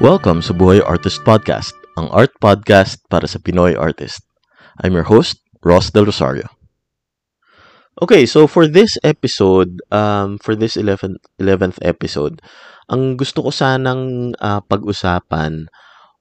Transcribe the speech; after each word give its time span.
Welcome 0.00 0.40
sa 0.40 0.56
Buhay 0.56 0.80
Artist 0.80 1.20
Podcast, 1.28 1.76
ang 2.00 2.08
art 2.08 2.32
podcast 2.40 3.04
para 3.12 3.28
sa 3.28 3.36
Pinoy 3.36 3.76
artist. 3.76 4.24
I'm 4.80 4.96
your 4.96 5.04
host, 5.04 5.44
Ross 5.60 5.92
Del 5.92 6.08
Rosario. 6.08 6.48
Okay, 8.00 8.24
so 8.24 8.48
for 8.48 8.64
this 8.64 8.96
episode, 9.04 9.84
um, 9.92 10.40
for 10.40 10.56
this 10.56 10.80
11th, 10.80 11.20
11th 11.36 11.76
episode, 11.84 12.40
ang 12.88 13.20
gusto 13.20 13.44
ko 13.44 13.52
sanang 13.52 14.32
uh, 14.40 14.64
pag-usapan 14.64 15.68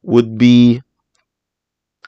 would 0.04 0.36
be 0.36 0.84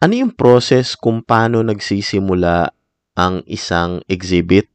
ano 0.04 0.28
yung 0.28 0.36
process 0.36 1.00
kung 1.00 1.24
paano 1.24 1.64
nagsisimula 1.64 2.68
ang 3.16 3.48
isang 3.48 4.04
exhibit 4.12 4.68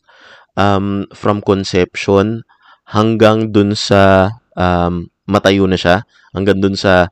um, 0.56 1.04
from 1.12 1.44
conception 1.44 2.40
hanggang 2.88 3.52
dun 3.52 3.76
sa 3.76 4.32
um, 4.56 5.12
matayo 5.26 5.66
na 5.66 5.78
siya 5.78 6.06
hanggang 6.32 6.58
dun 6.62 6.78
sa 6.78 7.10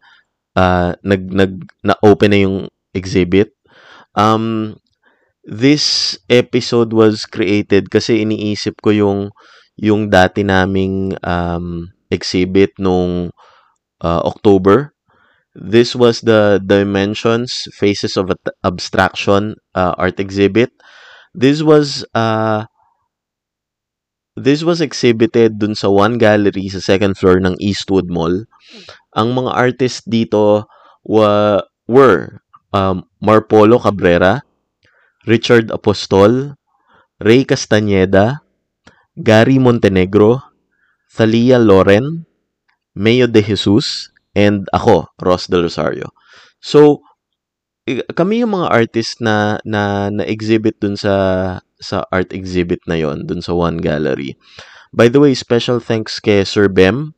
uh, 0.54 0.94
nag 1.02 1.22
nag 1.30 1.52
na-open 1.82 2.30
na 2.30 2.40
yung 2.40 2.58
exhibit. 2.94 3.52
Um 4.14 4.78
this 5.44 6.16
episode 6.32 6.94
was 6.96 7.28
created 7.28 7.92
kasi 7.92 8.24
iniisip 8.24 8.80
ko 8.80 8.94
yung 8.94 9.20
yung 9.76 10.08
dati 10.08 10.46
naming 10.46 11.18
um 11.26 11.90
exhibit 12.08 12.72
nung 12.78 13.34
uh, 14.00 14.22
October. 14.24 14.94
This 15.54 15.94
was 15.94 16.22
the 16.22 16.58
Dimensions 16.58 17.70
Faces 17.70 18.18
of 18.18 18.34
Abstraction 18.66 19.54
uh, 19.74 19.94
art 19.94 20.18
exhibit. 20.18 20.74
This 21.34 21.62
was 21.62 22.02
uh, 22.14 22.66
This 24.34 24.66
was 24.66 24.82
exhibited 24.82 25.62
dun 25.62 25.78
sa 25.78 25.86
one 25.86 26.18
gallery 26.18 26.66
sa 26.66 26.82
second 26.82 27.14
floor 27.14 27.38
ng 27.38 27.54
Eastwood 27.62 28.10
Mall. 28.10 28.50
Ang 29.14 29.38
mga 29.38 29.50
artists 29.54 30.02
dito 30.02 30.66
wa, 31.06 31.62
were 31.86 32.42
um, 32.74 33.06
Marpolo 33.22 33.78
Cabrera, 33.78 34.42
Richard 35.30 35.70
Apostol, 35.70 36.58
Ray 37.22 37.46
Castañeda, 37.46 38.42
Gary 39.14 39.62
Montenegro, 39.62 40.42
Thalia 41.14 41.62
Loren, 41.62 42.26
Mayo 42.98 43.30
de 43.30 43.38
Jesus, 43.38 44.10
and 44.34 44.66
ako, 44.74 45.14
Ross 45.22 45.46
Del 45.46 45.70
Rosario. 45.70 46.10
So, 46.58 47.06
kami 47.86 48.42
yung 48.42 48.58
mga 48.58 48.70
artist 48.70 49.22
na 49.22 49.62
na 49.62 50.10
na-exhibit 50.10 50.82
dun 50.82 50.98
sa 50.98 51.14
sa 51.84 52.08
art 52.08 52.32
exhibit 52.32 52.80
na 52.88 52.96
yon 52.96 53.28
dun 53.28 53.44
sa 53.44 53.52
One 53.52 53.84
Gallery. 53.84 54.40
By 54.96 55.12
the 55.12 55.20
way, 55.20 55.36
special 55.36 55.78
thanks 55.84 56.16
kay 56.16 56.48
Sir 56.48 56.72
Bem 56.72 57.12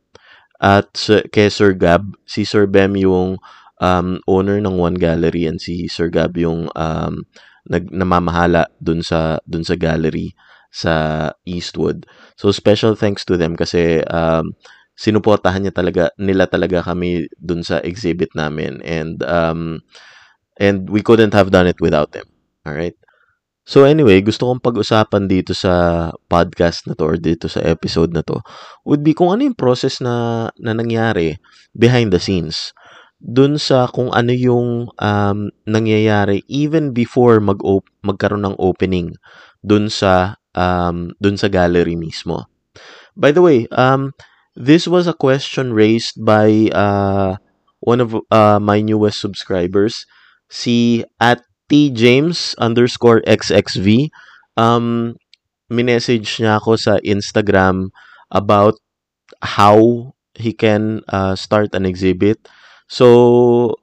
at 0.59 0.91
kay 1.31 1.47
Sir 1.47 1.71
Gab. 1.71 2.19
Si 2.27 2.43
Sir 2.43 2.67
Bem 2.67 2.99
yung 2.99 3.39
um, 3.79 4.19
owner 4.27 4.59
ng 4.59 4.75
One 4.75 4.97
Gallery 4.99 5.45
and 5.45 5.61
si 5.61 5.87
Sir 5.87 6.11
Gab 6.11 6.35
yung 6.35 6.67
um, 6.75 7.23
nag 7.67 7.91
namamahala 7.91 8.67
dun 8.79 9.03
sa 9.03 9.39
dun 9.43 9.63
sa 9.63 9.75
gallery 9.75 10.33
sa 10.71 11.29
Eastwood. 11.43 12.07
So 12.35 12.51
special 12.51 12.95
thanks 12.95 13.23
to 13.27 13.35
them 13.35 13.55
kasi 13.55 14.03
um, 14.07 14.55
sinuportahan 14.97 15.67
niya 15.67 15.75
talaga 15.75 16.03
nila 16.17 16.49
talaga 16.49 16.81
kami 16.81 17.29
dun 17.37 17.61
sa 17.61 17.77
exhibit 17.83 18.33
namin 18.33 18.81
and 18.81 19.21
um, 19.27 19.83
and 20.57 20.89
we 20.89 21.05
couldn't 21.05 21.35
have 21.37 21.53
done 21.53 21.69
it 21.69 21.79
without 21.79 22.11
them. 22.11 22.25
All 22.65 22.73
right? 22.75 22.97
So 23.67 23.83
anyway, 23.83 24.23
gusto 24.23 24.47
kong 24.47 24.63
pag-usapan 24.63 25.27
dito 25.27 25.51
sa 25.51 26.07
podcast 26.31 26.87
na 26.87 26.95
to 26.95 27.03
or 27.03 27.19
dito 27.19 27.51
sa 27.51 27.59
episode 27.67 28.15
na 28.15 28.23
to 28.23 28.39
would 28.87 29.03
be 29.03 29.11
kung 29.11 29.27
ano 29.27 29.43
yung 29.43 29.59
process 29.59 29.99
na, 29.99 30.47
na 30.55 30.71
nangyari 30.71 31.35
behind 31.75 32.15
the 32.15 32.21
scenes. 32.23 32.71
Dun 33.19 33.59
sa 33.59 33.91
kung 33.91 34.07
ano 34.15 34.31
yung 34.31 34.87
um, 34.95 35.39
nangyayari 35.67 36.47
even 36.47 36.95
before 36.95 37.43
mag 37.43 37.59
magkaroon 38.07 38.47
ng 38.47 38.55
opening 38.55 39.11
dun 39.59 39.91
sa 39.91 40.39
um, 40.55 41.11
dun 41.19 41.35
sa 41.35 41.51
gallery 41.51 41.99
mismo. 41.99 42.47
By 43.19 43.35
the 43.35 43.43
way, 43.43 43.67
um, 43.75 44.15
this 44.55 44.87
was 44.87 45.11
a 45.11 45.17
question 45.17 45.75
raised 45.75 46.23
by 46.23 46.71
uh, 46.71 47.35
one 47.83 47.99
of 47.99 48.15
uh, 48.31 48.63
my 48.63 48.79
newest 48.79 49.19
subscribers, 49.19 50.07
si 50.47 51.03
at 51.19 51.43
T 51.67 51.91
James 51.91 52.55
underscore 52.57 53.21
XXV. 53.27 54.09
Um, 54.55 55.15
minessage 55.67 56.39
niya 56.39 56.63
ako 56.63 56.79
sa 56.79 56.95
Instagram 57.03 57.91
about 58.31 58.79
how 59.43 60.11
he 60.35 60.55
can 60.55 61.03
uh, 61.11 61.35
start 61.35 61.75
an 61.75 61.83
exhibit. 61.83 62.39
So, 62.87 63.75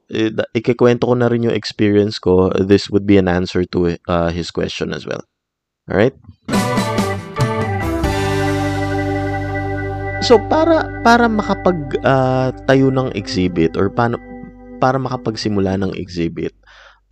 ikikwento 0.57 1.05
ko 1.05 1.13
na 1.13 1.29
rin 1.29 1.45
yung 1.45 1.53
experience 1.53 2.17
ko. 2.17 2.49
This 2.57 2.89
would 2.89 3.05
be 3.05 3.21
an 3.21 3.29
answer 3.29 3.61
to 3.69 4.01
uh, 4.09 4.33
his 4.33 4.49
question 4.49 4.89
as 4.89 5.05
well. 5.05 5.21
Alright? 5.85 6.17
So, 10.25 10.41
para 10.49 10.89
para 11.05 11.29
makapag 11.29 12.01
uh, 12.01 12.49
tayo 12.65 12.89
ng 12.89 13.13
exhibit 13.13 13.77
or 13.77 13.93
paano 13.93 14.17
para 14.81 14.97
makapagsimula 14.97 15.77
ng 15.77 15.93
exhibit, 15.93 16.57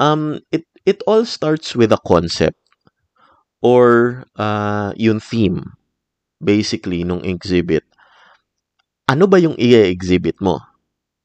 um, 0.03 0.43
it, 0.51 0.67
it 0.83 0.99
all 1.07 1.23
starts 1.23 1.75
with 1.75 1.95
a 1.95 2.01
concept 2.03 2.59
or 3.63 4.27
uh, 4.35 4.91
yung 4.99 5.23
theme 5.23 5.63
basically 6.43 7.07
nung 7.07 7.23
exhibit. 7.23 7.87
Ano 9.07 9.31
ba 9.31 9.39
yung 9.39 9.55
i-exhibit 9.55 10.43
mo? 10.43 10.59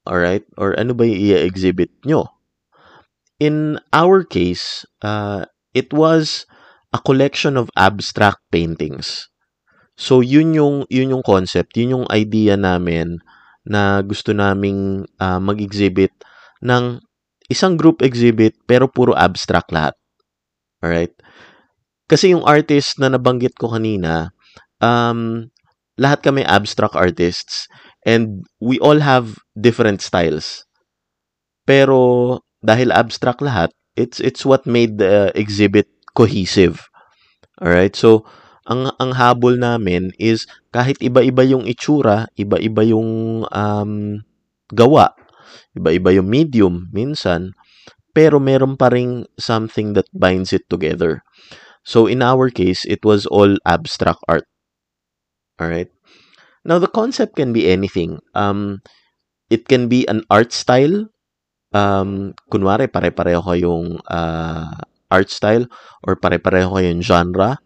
Alright? 0.06 0.46
Or 0.54 0.78
ano 0.78 0.94
ba 0.94 1.02
yung 1.02 1.18
i-exhibit 1.18 1.90
nyo? 2.06 2.30
In 3.42 3.82
our 3.90 4.22
case, 4.22 4.86
uh, 5.02 5.46
it 5.74 5.90
was 5.90 6.46
a 6.94 7.02
collection 7.02 7.58
of 7.58 7.70
abstract 7.74 8.38
paintings. 8.54 9.26
So 9.98 10.22
yun 10.22 10.54
yung 10.54 10.86
yun 10.86 11.10
yung 11.10 11.26
concept, 11.26 11.74
yun 11.74 12.02
yung 12.02 12.06
idea 12.10 12.54
namin 12.54 13.18
na 13.66 14.02
gusto 14.06 14.30
naming 14.30 15.10
uh, 15.18 15.42
mag-exhibit 15.42 16.14
ng 16.62 17.02
isang 17.48 17.80
group 17.80 18.04
exhibit 18.04 18.54
pero 18.68 18.86
puro 18.86 19.16
abstract 19.16 19.72
lahat. 19.72 19.96
Alright? 20.84 21.12
Kasi 22.08 22.32
yung 22.32 22.44
artist 22.44 22.96
na 22.96 23.12
nabanggit 23.12 23.56
ko 23.58 23.72
kanina, 23.72 24.32
um, 24.80 25.50
lahat 25.98 26.24
kami 26.24 26.46
abstract 26.46 26.96
artists 26.96 27.66
and 28.06 28.46
we 28.62 28.78
all 28.80 29.02
have 29.02 29.36
different 29.58 30.00
styles. 30.00 30.64
Pero 31.68 32.40
dahil 32.64 32.94
abstract 32.94 33.44
lahat, 33.44 33.68
it's 33.98 34.22
it's 34.22 34.46
what 34.46 34.64
made 34.64 34.96
the 34.96 35.34
exhibit 35.34 35.90
cohesive. 36.16 36.80
Alright? 37.60 37.98
So, 37.98 38.24
ang 38.68 38.92
ang 38.96 39.16
habol 39.16 39.58
namin 39.58 40.14
is 40.16 40.46
kahit 40.70 41.00
iba-iba 41.00 41.42
yung 41.44 41.64
itsura, 41.66 42.30
iba-iba 42.38 42.84
yung 42.88 43.42
um, 43.48 43.92
gawa, 44.72 45.12
Iba-iba 45.76 46.14
yung 46.16 46.28
medium 46.28 46.74
minsan, 46.90 47.54
pero 48.12 48.42
meron 48.42 48.74
pa 48.74 48.90
ring 48.90 49.26
something 49.38 49.94
that 49.94 50.10
binds 50.10 50.50
it 50.50 50.66
together. 50.66 51.22
So 51.86 52.04
in 52.04 52.20
our 52.20 52.50
case, 52.52 52.84
it 52.84 53.06
was 53.06 53.24
all 53.24 53.56
abstract 53.64 54.20
art. 54.28 54.44
All 55.56 55.72
right. 55.72 55.88
Now 56.68 56.76
the 56.76 56.90
concept 56.90 57.40
can 57.40 57.56
be 57.56 57.70
anything. 57.70 58.20
Um 58.36 58.84
it 59.48 59.64
can 59.64 59.88
be 59.88 60.04
an 60.04 60.26
art 60.28 60.52
style. 60.52 61.08
Um 61.72 62.36
kunwari 62.52 62.92
pare-pareho 62.92 63.40
kayong 63.40 64.04
uh, 64.04 64.76
art 65.08 65.30
style 65.32 65.64
or 66.04 66.20
pare-pareho 66.20 66.76
kayong 66.76 67.00
genre. 67.00 67.56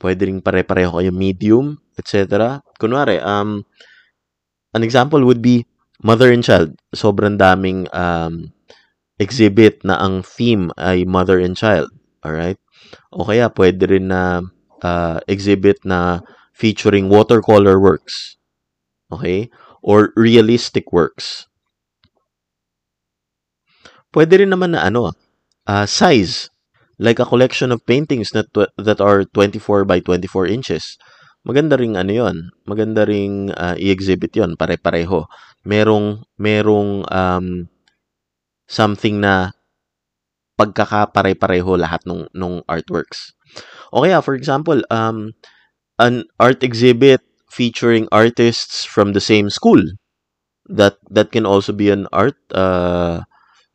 Pwede 0.00 0.24
ring 0.24 0.40
pare-pareho 0.40 0.96
kayong 0.96 1.18
medium, 1.18 1.66
etc. 2.00 2.64
Kunwari, 2.80 3.20
um 3.20 3.62
an 4.72 4.82
example 4.82 5.20
would 5.28 5.44
be 5.44 5.68
mother 6.02 6.34
and 6.34 6.44
child. 6.44 6.76
Sobrang 6.92 7.38
daming 7.38 7.86
um, 7.94 8.52
exhibit 9.16 9.80
na 9.86 9.96
ang 10.02 10.26
theme 10.26 10.74
ay 10.76 11.06
mother 11.06 11.38
and 11.38 11.56
child. 11.56 11.88
Alright? 12.26 12.58
O 13.14 13.24
kaya 13.24 13.48
pwede 13.54 13.88
rin 13.88 14.10
na 14.10 14.42
uh, 14.82 15.18
exhibit 15.30 15.80
na 15.86 16.20
featuring 16.52 17.08
watercolor 17.08 17.78
works. 17.78 18.36
Okay? 19.08 19.48
Or 19.80 20.10
realistic 20.18 20.92
works. 20.92 21.46
Pwede 24.12 24.44
rin 24.44 24.52
naman 24.52 24.76
na 24.76 24.84
ano, 24.84 25.16
uh, 25.64 25.86
size. 25.88 26.50
Like 27.02 27.18
a 27.18 27.26
collection 27.26 27.72
of 27.72 27.82
paintings 27.82 28.30
that, 28.36 28.52
that 28.54 29.00
are 29.00 29.24
24 29.24 29.88
by 29.88 29.98
24 29.98 30.46
inches 30.46 31.00
maganda 31.42 31.74
ring 31.74 31.98
ano 31.98 32.12
yon 32.14 32.36
maganda 32.70 33.02
ring 33.02 33.50
uh, 33.50 33.74
i-exhibit 33.74 34.30
yon 34.38 34.54
pare-pareho 34.54 35.26
merong 35.64 36.22
merong 36.38 37.06
um, 37.10 37.68
something 38.66 39.20
na 39.20 39.52
pagkakapare-pareho 40.58 41.74
lahat 41.80 42.04
nung 42.06 42.28
nung 42.36 42.60
artworks. 42.68 43.32
O 43.92 44.04
kaya 44.04 44.20
for 44.24 44.36
example 44.36 44.80
um 44.88 45.32
an 46.00 46.24
art 46.40 46.62
exhibit 46.64 47.20
featuring 47.52 48.08
artists 48.12 48.84
from 48.84 49.12
the 49.12 49.20
same 49.22 49.50
school. 49.50 49.80
That 50.70 50.96
that 51.10 51.32
can 51.34 51.44
also 51.44 51.72
be 51.74 51.90
an 51.90 52.06
art 52.14 52.38
uh, 52.54 53.26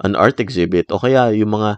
an 0.01 0.15
art 0.15 0.39
exhibit. 0.39 0.89
O 0.89 1.01
kaya 1.01 1.33
yung 1.35 1.53
mga 1.53 1.77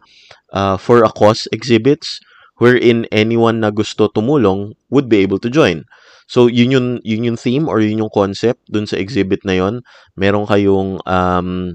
uh, 0.53 0.77
for 0.77 1.03
a 1.03 1.11
cause 1.11 1.47
exhibits 1.51 2.19
wherein 2.59 3.07
anyone 3.11 3.63
na 3.63 3.71
gusto 3.71 4.07
tumulong 4.11 4.75
would 4.91 5.09
be 5.09 5.23
able 5.23 5.39
to 5.39 5.49
join. 5.49 5.83
So, 6.29 6.45
yun 6.45 6.69
yung, 6.69 6.87
yun 7.01 7.25
yung 7.25 7.39
theme 7.41 7.65
or 7.65 7.81
yun 7.81 8.05
yung 8.05 8.13
concept 8.13 8.61
dun 8.69 8.85
sa 8.85 9.01
exhibit 9.01 9.41
na 9.49 9.57
yon. 9.57 9.81
Meron 10.13 10.45
kayong, 10.45 11.01
um, 11.09 11.73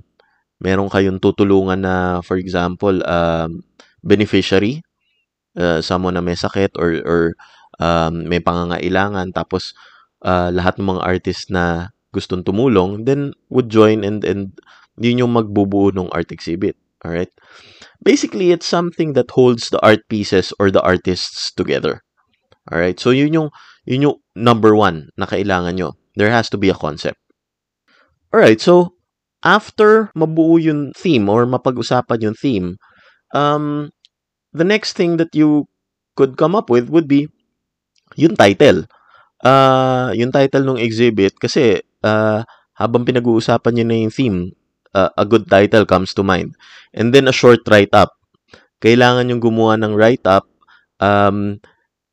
meron 0.63 0.87
kayong 0.87 1.19
tutulungan 1.19 1.83
na, 1.83 2.23
for 2.23 2.39
example, 2.39 3.03
um, 3.03 3.67
beneficiary, 4.07 4.87
uh, 5.59 5.83
someone 5.83 6.15
na 6.15 6.23
may 6.23 6.39
sakit 6.39 6.79
or, 6.79 7.03
or 7.03 7.23
um, 7.83 8.31
may 8.31 8.39
pangangailangan, 8.39 9.35
tapos 9.35 9.75
uh, 10.23 10.55
lahat 10.55 10.79
ng 10.79 10.87
mga 10.87 11.03
artist 11.03 11.51
na 11.51 11.91
gustong 12.15 12.47
tumulong, 12.47 13.03
then 13.03 13.35
would 13.51 13.67
join 13.67 14.07
and, 14.07 14.23
and 14.23 14.55
yun 15.03 15.19
yung 15.19 15.35
magbubuo 15.35 15.91
ng 15.91 16.07
art 16.15 16.31
exhibit. 16.31 16.79
Alright? 17.03 17.35
Basically, 18.07 18.55
it's 18.55 18.71
something 18.71 19.19
that 19.19 19.35
holds 19.35 19.69
the 19.75 19.83
art 19.83 20.07
pieces 20.07 20.55
or 20.63 20.71
the 20.71 20.81
artists 20.81 21.51
together. 21.51 22.07
Alright? 22.71 23.03
So, 23.03 23.11
yun 23.11 23.35
yung, 23.35 23.51
yun 23.85 24.05
yung 24.11 24.19
number 24.37 24.73
one 24.73 25.13
na 25.17 25.29
kailangan 25.29 25.77
nyo. 25.77 25.97
There 26.17 26.33
has 26.33 26.49
to 26.53 26.59
be 26.59 26.69
a 26.73 26.79
concept. 26.79 27.21
Alright, 28.35 28.61
so, 28.61 28.99
after 29.45 30.11
mabuo 30.17 30.59
yung 30.59 30.97
theme 30.97 31.29
or 31.29 31.47
mapag-usapan 31.47 32.25
yung 32.25 32.37
theme, 32.37 32.69
um, 33.37 33.93
the 34.57 34.67
next 34.67 34.97
thing 34.97 35.21
that 35.21 35.31
you 35.37 35.69
could 36.17 36.35
come 36.41 36.57
up 36.57 36.71
with 36.71 36.89
would 36.89 37.07
be 37.07 37.29
yung 38.17 38.35
title. 38.35 38.89
Uh, 39.45 40.11
yung 40.17 40.33
title 40.33 40.65
ng 40.65 40.81
exhibit 40.81 41.37
kasi 41.37 41.85
uh, 42.01 42.41
habang 42.75 43.05
pinag-uusapan 43.05 43.77
nyo 43.77 43.85
na 43.85 43.97
yung 44.09 44.15
theme, 44.15 44.39
uh, 44.97 45.13
a 45.19 45.27
good 45.29 45.47
title 45.47 45.85
comes 45.85 46.17
to 46.17 46.25
mind. 46.25 46.57
And 46.97 47.13
then 47.13 47.29
a 47.29 47.35
short 47.35 47.63
write-up. 47.69 48.15
Kailangan 48.81 49.31
yung 49.31 49.43
gumawa 49.43 49.77
ng 49.79 49.93
write-up 49.93 50.49
um, 50.99 51.61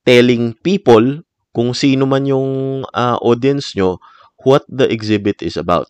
telling 0.03 0.57
people 0.65 1.24
kung 1.51 1.75
sino 1.75 2.07
man 2.07 2.27
yung 2.27 2.83
uh, 2.95 3.18
audience 3.19 3.75
nyo 3.75 4.00
what 4.44 4.65
the 4.68 4.88
exhibit 4.89 5.39
is 5.44 5.56
about. 5.56 5.88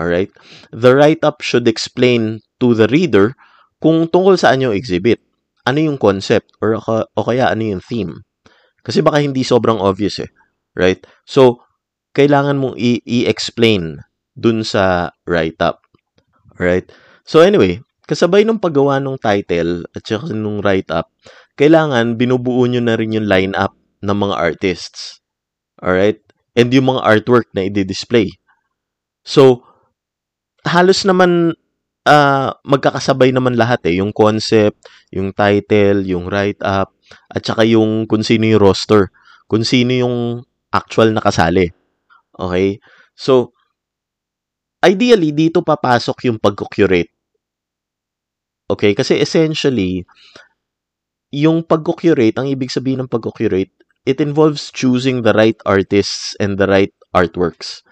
Alright? 0.00 0.32
The 0.72 0.96
write-up 0.96 1.44
should 1.44 1.68
explain 1.68 2.40
to 2.62 2.72
the 2.72 2.88
reader 2.88 3.36
kung 3.82 4.08
tungkol 4.08 4.40
saan 4.40 4.64
yung 4.64 4.76
exhibit. 4.76 5.20
Ano 5.68 5.82
yung 5.82 6.00
concept 6.00 6.56
or 6.64 6.80
o 6.80 7.20
kaya 7.20 7.52
ano 7.52 7.76
yung 7.76 7.84
theme. 7.84 8.24
Kasi 8.80 9.04
baka 9.04 9.20
hindi 9.20 9.44
sobrang 9.44 9.76
obvious 9.76 10.24
eh. 10.24 10.30
Right? 10.72 11.04
So, 11.28 11.60
kailangan 12.16 12.56
mong 12.56 12.76
i-explain 12.80 14.00
dun 14.32 14.64
sa 14.64 15.12
write-up. 15.28 15.84
Alright? 16.56 16.88
So 17.26 17.44
anyway, 17.44 17.84
kasabay 18.08 18.42
ng 18.42 18.58
paggawa 18.58 18.98
ng 18.98 19.20
title 19.20 19.84
at 19.94 20.02
saka 20.02 20.32
nung 20.32 20.64
write-up, 20.64 21.12
kailangan 21.54 22.16
binubuo 22.16 22.64
nyo 22.66 22.80
na 22.80 22.96
rin 22.96 23.14
yung 23.14 23.28
line-up 23.28 23.76
ng 24.00 24.16
mga 24.16 24.36
artists. 24.36 25.20
Alright? 25.80 26.20
And 26.56 26.72
yung 26.72 26.92
mga 26.92 27.04
artwork 27.04 27.48
na 27.54 27.68
i-display. 27.68 28.36
So, 29.24 29.64
halos 30.64 31.04
naman 31.04 31.56
uh, 32.04 32.50
magkakasabay 32.64 33.32
naman 33.32 33.56
lahat 33.56 33.84
eh. 33.88 34.00
Yung 34.00 34.12
concept, 34.12 34.88
yung 35.12 35.32
title, 35.32 36.04
yung 36.04 36.28
write-up, 36.28 36.92
at 37.30 37.42
saka 37.42 37.66
yung 37.66 38.06
kung 38.06 38.24
sino 38.24 38.46
yung 38.46 38.62
roster. 38.62 39.10
Kung 39.50 39.66
sino 39.66 39.90
yung 39.90 40.16
actual 40.70 41.10
nakasali. 41.10 41.70
Okay? 42.38 42.78
So, 43.18 43.52
ideally, 44.80 45.34
dito 45.34 45.60
papasok 45.60 46.30
yung 46.30 46.38
pag-curate. 46.38 47.10
Okay? 48.70 48.94
Kasi 48.94 49.18
essentially, 49.18 50.06
yung 51.34 51.66
pag-curate, 51.66 52.38
ang 52.38 52.46
ibig 52.46 52.70
sabihin 52.70 53.06
ng 53.06 53.10
pag-curate, 53.10 53.74
it 54.04 54.20
involves 54.20 54.72
choosing 54.72 55.22
the 55.22 55.32
right 55.36 55.58
artists 55.64 56.36
and 56.40 56.56
the 56.56 56.66
right 56.66 56.92
artworks. 57.12 57.84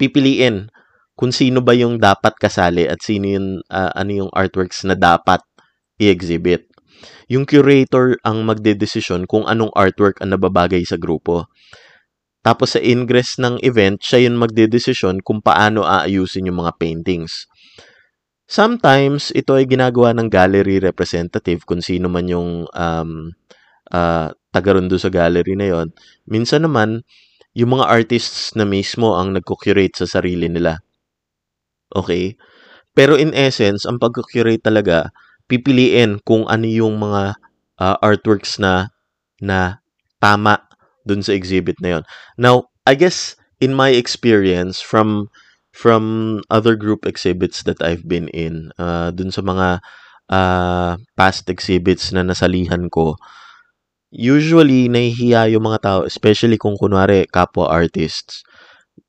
Pipiliin 0.00 0.72
kung 1.20 1.36
sino 1.36 1.60
ba 1.60 1.76
yung 1.76 2.00
dapat 2.00 2.32
kasali 2.40 2.88
at 2.88 3.04
sino 3.04 3.28
yung 3.28 3.48
uh, 3.68 3.92
ano 3.92 4.24
yung 4.24 4.30
artworks 4.32 4.88
na 4.88 4.96
dapat 4.96 5.44
i-exhibit. 6.00 6.64
Yung 7.28 7.44
curator 7.44 8.16
ang 8.24 8.42
magdedesisyon 8.48 9.28
kung 9.28 9.44
anong 9.44 9.72
artwork 9.76 10.16
ang 10.24 10.32
nababagay 10.32 10.80
sa 10.88 10.96
grupo. 10.96 11.48
Tapos 12.40 12.72
sa 12.72 12.80
ingress 12.80 13.36
ng 13.36 13.60
event, 13.60 14.00
siya 14.00 14.24
yung 14.24 14.40
magdedesisyon 14.40 15.20
kung 15.20 15.44
paano 15.44 15.84
aayusin 15.84 16.48
yung 16.48 16.64
mga 16.64 16.80
paintings. 16.80 17.44
Sometimes, 18.50 19.30
ito 19.36 19.54
ay 19.54 19.68
ginagawa 19.68 20.10
ng 20.16 20.26
gallery 20.26 20.80
representative 20.82 21.62
kung 21.68 21.84
sino 21.84 22.10
man 22.10 22.26
yung 22.26 22.66
um, 22.66 23.10
uh, 23.92 24.32
taga 24.50 24.76
sa 24.98 25.10
gallery 25.10 25.54
na 25.54 25.66
yon. 25.70 25.88
Minsan 26.26 26.66
naman, 26.66 27.06
yung 27.54 27.74
mga 27.78 27.86
artists 27.86 28.54
na 28.54 28.62
mismo 28.62 29.18
ang 29.18 29.34
nagko-curate 29.34 29.98
sa 29.98 30.06
sarili 30.06 30.46
nila. 30.46 30.78
Okay? 31.90 32.38
Pero 32.94 33.18
in 33.18 33.34
essence, 33.34 33.86
ang 33.86 33.98
pag-curate 33.98 34.62
talaga, 34.62 35.10
pipiliin 35.50 36.22
kung 36.22 36.46
ano 36.46 36.66
yung 36.66 37.02
mga 37.02 37.34
uh, 37.82 37.96
artworks 38.02 38.62
na 38.62 38.94
na 39.42 39.82
tama 40.22 40.62
dun 41.02 41.24
sa 41.24 41.34
exhibit 41.34 41.74
na 41.82 41.98
yon. 41.98 42.04
Now, 42.38 42.70
I 42.86 42.94
guess 42.94 43.34
in 43.58 43.74
my 43.74 43.90
experience 43.90 44.78
from 44.78 45.32
from 45.74 46.38
other 46.50 46.74
group 46.74 47.06
exhibits 47.06 47.62
that 47.66 47.82
I've 47.82 48.06
been 48.06 48.26
in, 48.34 48.74
uh, 48.78 49.10
dun 49.14 49.30
sa 49.30 49.42
mga 49.42 49.80
uh, 50.30 50.92
past 51.14 51.46
exhibits 51.50 52.10
na 52.10 52.26
nasalihan 52.26 52.90
ko, 52.90 53.18
usually 54.10 54.90
nahihiya 54.90 55.54
yung 55.54 55.70
mga 55.70 55.80
tao, 55.80 56.00
especially 56.04 56.58
kung 56.58 56.74
kunwari 56.74 57.26
kapwa 57.30 57.70
artists, 57.70 58.42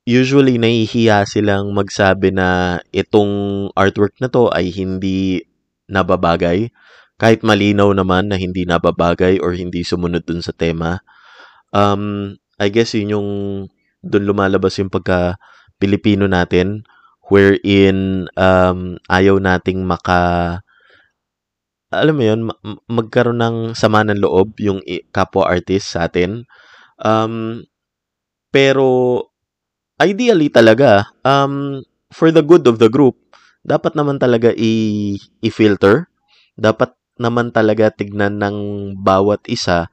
usually 0.06 0.58
nahihiya 0.58 1.26
silang 1.26 1.74
magsabi 1.74 2.30
na 2.34 2.78
itong 2.94 3.68
artwork 3.74 4.14
na 4.22 4.30
to 4.30 4.50
ay 4.54 4.70
hindi 4.70 5.42
nababagay. 5.90 6.70
Kahit 7.18 7.46
malinaw 7.46 7.94
naman 7.94 8.30
na 8.30 8.38
hindi 8.38 8.66
nababagay 8.66 9.38
or 9.38 9.54
hindi 9.54 9.86
sumunod 9.86 10.26
dun 10.26 10.42
sa 10.42 10.50
tema. 10.50 11.02
Um, 11.70 12.34
I 12.58 12.70
guess 12.70 12.94
yun 12.98 13.14
yung 13.14 13.28
dun 14.02 14.26
lumalabas 14.26 14.78
yung 14.82 14.90
pagka 14.90 15.38
Pilipino 15.78 16.26
natin 16.26 16.82
wherein 17.30 18.26
um, 18.34 18.98
ayaw 19.06 19.38
nating 19.38 19.86
maka 19.86 20.60
alam 21.92 22.14
mo 22.16 22.24
yun, 22.24 22.40
magkaroon 22.88 23.40
ng 23.40 23.56
sama 23.76 24.02
ng 24.02 24.18
loob 24.24 24.56
yung 24.58 24.80
kapwa 25.12 25.46
artist 25.52 25.92
sa 25.94 26.08
atin. 26.08 26.48
Um, 27.00 27.64
pero 28.52 29.20
ideally 30.00 30.48
talaga, 30.48 31.06
um, 31.24 31.84
for 32.12 32.32
the 32.32 32.42
good 32.44 32.64
of 32.66 32.80
the 32.80 32.88
group, 32.88 33.16
dapat 33.62 33.94
naman 33.94 34.18
talaga 34.18 34.50
i- 34.56 35.20
i-filter. 35.44 36.08
Dapat 36.56 36.96
naman 37.20 37.52
talaga 37.54 37.92
tignan 37.92 38.40
ng 38.40 38.56
bawat 38.98 39.44
isa 39.46 39.86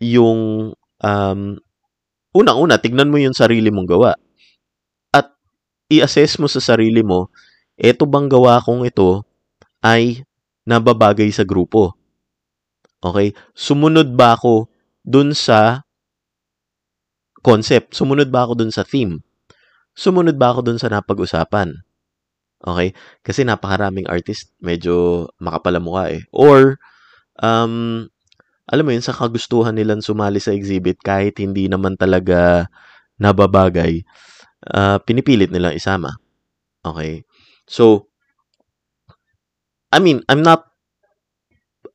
yung 0.00 0.72
um, 1.04 1.40
unang-una, 2.32 2.80
tignan 2.80 3.12
mo 3.12 3.20
yung 3.20 3.36
sarili 3.36 3.68
mong 3.70 3.88
gawa 3.88 4.12
i-assess 5.90 6.38
mo 6.38 6.46
sa 6.46 6.62
sarili 6.62 7.02
mo, 7.02 7.28
eto 7.74 8.06
bang 8.06 8.30
gawa 8.30 8.62
kong 8.62 8.86
ito 8.86 9.26
ay 9.82 10.22
nababagay 10.70 11.34
sa 11.34 11.42
grupo. 11.42 11.98
Okay? 13.02 13.34
Sumunod 13.56 14.14
ba 14.14 14.38
ako 14.38 14.70
dun 15.02 15.34
sa 15.34 15.82
concept? 17.42 17.98
Sumunod 17.98 18.30
ba 18.30 18.46
ako 18.46 18.62
dun 18.62 18.70
sa 18.70 18.86
theme? 18.86 19.18
Sumunod 19.98 20.38
ba 20.38 20.54
ako 20.54 20.70
dun 20.70 20.78
sa 20.78 20.86
napag-usapan? 20.86 21.74
Okay? 22.62 22.94
Kasi 23.24 23.42
napakaraming 23.42 24.06
artist, 24.06 24.54
medyo 24.62 25.26
makapala 25.42 25.82
mukha 25.82 26.12
eh. 26.12 26.22
Or, 26.30 26.78
um, 27.40 28.06
alam 28.70 28.84
mo 28.86 28.92
yun, 28.94 29.02
sa 29.02 29.16
kagustuhan 29.16 29.74
nilang 29.74 30.04
sumali 30.04 30.38
sa 30.38 30.54
exhibit 30.54 31.02
kahit 31.02 31.42
hindi 31.42 31.66
naman 31.66 31.98
talaga 31.98 32.70
nababagay, 33.18 34.04
uh, 34.70 35.00
pinipilit 35.02 35.50
nilang 35.50 35.74
isama. 35.74 36.20
Okay? 36.84 37.24
So, 37.64 38.09
I 39.92 39.98
mean, 39.98 40.22
I'm 40.28 40.42
not, 40.42 40.66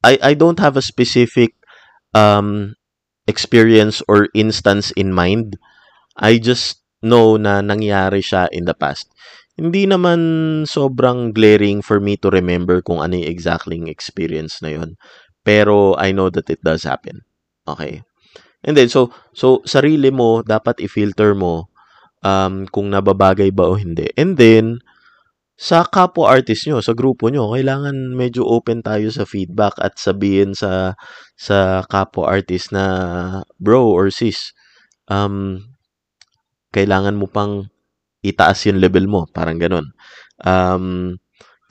I, 0.03 0.19
I 0.21 0.33
don't 0.33 0.59
have 0.59 0.77
a 0.77 0.83
specific 0.83 1.55
um, 2.13 2.75
experience 3.27 4.03
or 4.07 4.29
instance 4.35 4.91
in 4.91 5.13
mind. 5.13 5.57
I 6.15 6.37
just 6.37 6.83
know 7.01 7.37
na 7.37 7.59
nangyari 7.59 8.23
siya 8.23 8.47
in 8.51 8.65
the 8.65 8.75
past. 8.75 9.11
Hindi 9.55 9.87
naman 9.87 10.19
sobrang 10.67 11.31
glaring 11.31 11.79
for 11.79 12.03
me 12.03 12.19
to 12.19 12.27
remember 12.27 12.83
kung 12.83 12.99
ano 12.99 13.15
yung 13.15 13.31
exactly 13.31 13.79
experience 13.87 14.59
na 14.59 14.75
yon. 14.75 14.99
Pero 15.47 15.95
I 15.95 16.11
know 16.11 16.27
that 16.27 16.51
it 16.51 16.59
does 16.59 16.83
happen. 16.83 17.23
Okay? 17.63 18.03
And 18.65 18.75
then, 18.75 18.89
so, 18.89 19.13
so 19.31 19.63
sarili 19.63 20.11
mo, 20.11 20.43
dapat 20.43 20.81
i-filter 20.83 21.37
mo 21.37 21.69
um, 22.25 22.65
kung 22.67 22.91
nababagay 22.91 23.53
ba 23.53 23.69
o 23.69 23.77
hindi. 23.77 24.09
And 24.17 24.35
then, 24.35 24.81
sa 25.55 25.87
kapwa 25.87 26.35
artist 26.35 26.67
nyo, 26.67 26.83
sa 26.83 26.91
grupo 26.91 27.31
nyo, 27.31 27.55
kailangan 27.55 28.11
medyo 28.11 28.43
open 28.43 28.83
tayo 28.83 29.07
sa 29.07 29.23
feedback 29.23 29.79
at 29.79 29.95
sabihin 29.95 30.51
sa 30.51 30.99
sa 31.39 31.83
kapwa 31.87 32.27
artist 32.27 32.75
na 32.75 32.85
bro 33.55 33.87
or 33.87 34.11
sis, 34.11 34.51
um, 35.07 35.63
kailangan 36.75 37.15
mo 37.15 37.31
pang 37.31 37.71
itaas 38.19 38.67
yung 38.67 38.83
level 38.83 39.07
mo, 39.07 39.21
parang 39.31 39.55
ganun. 39.55 39.95
Um, 40.43 41.15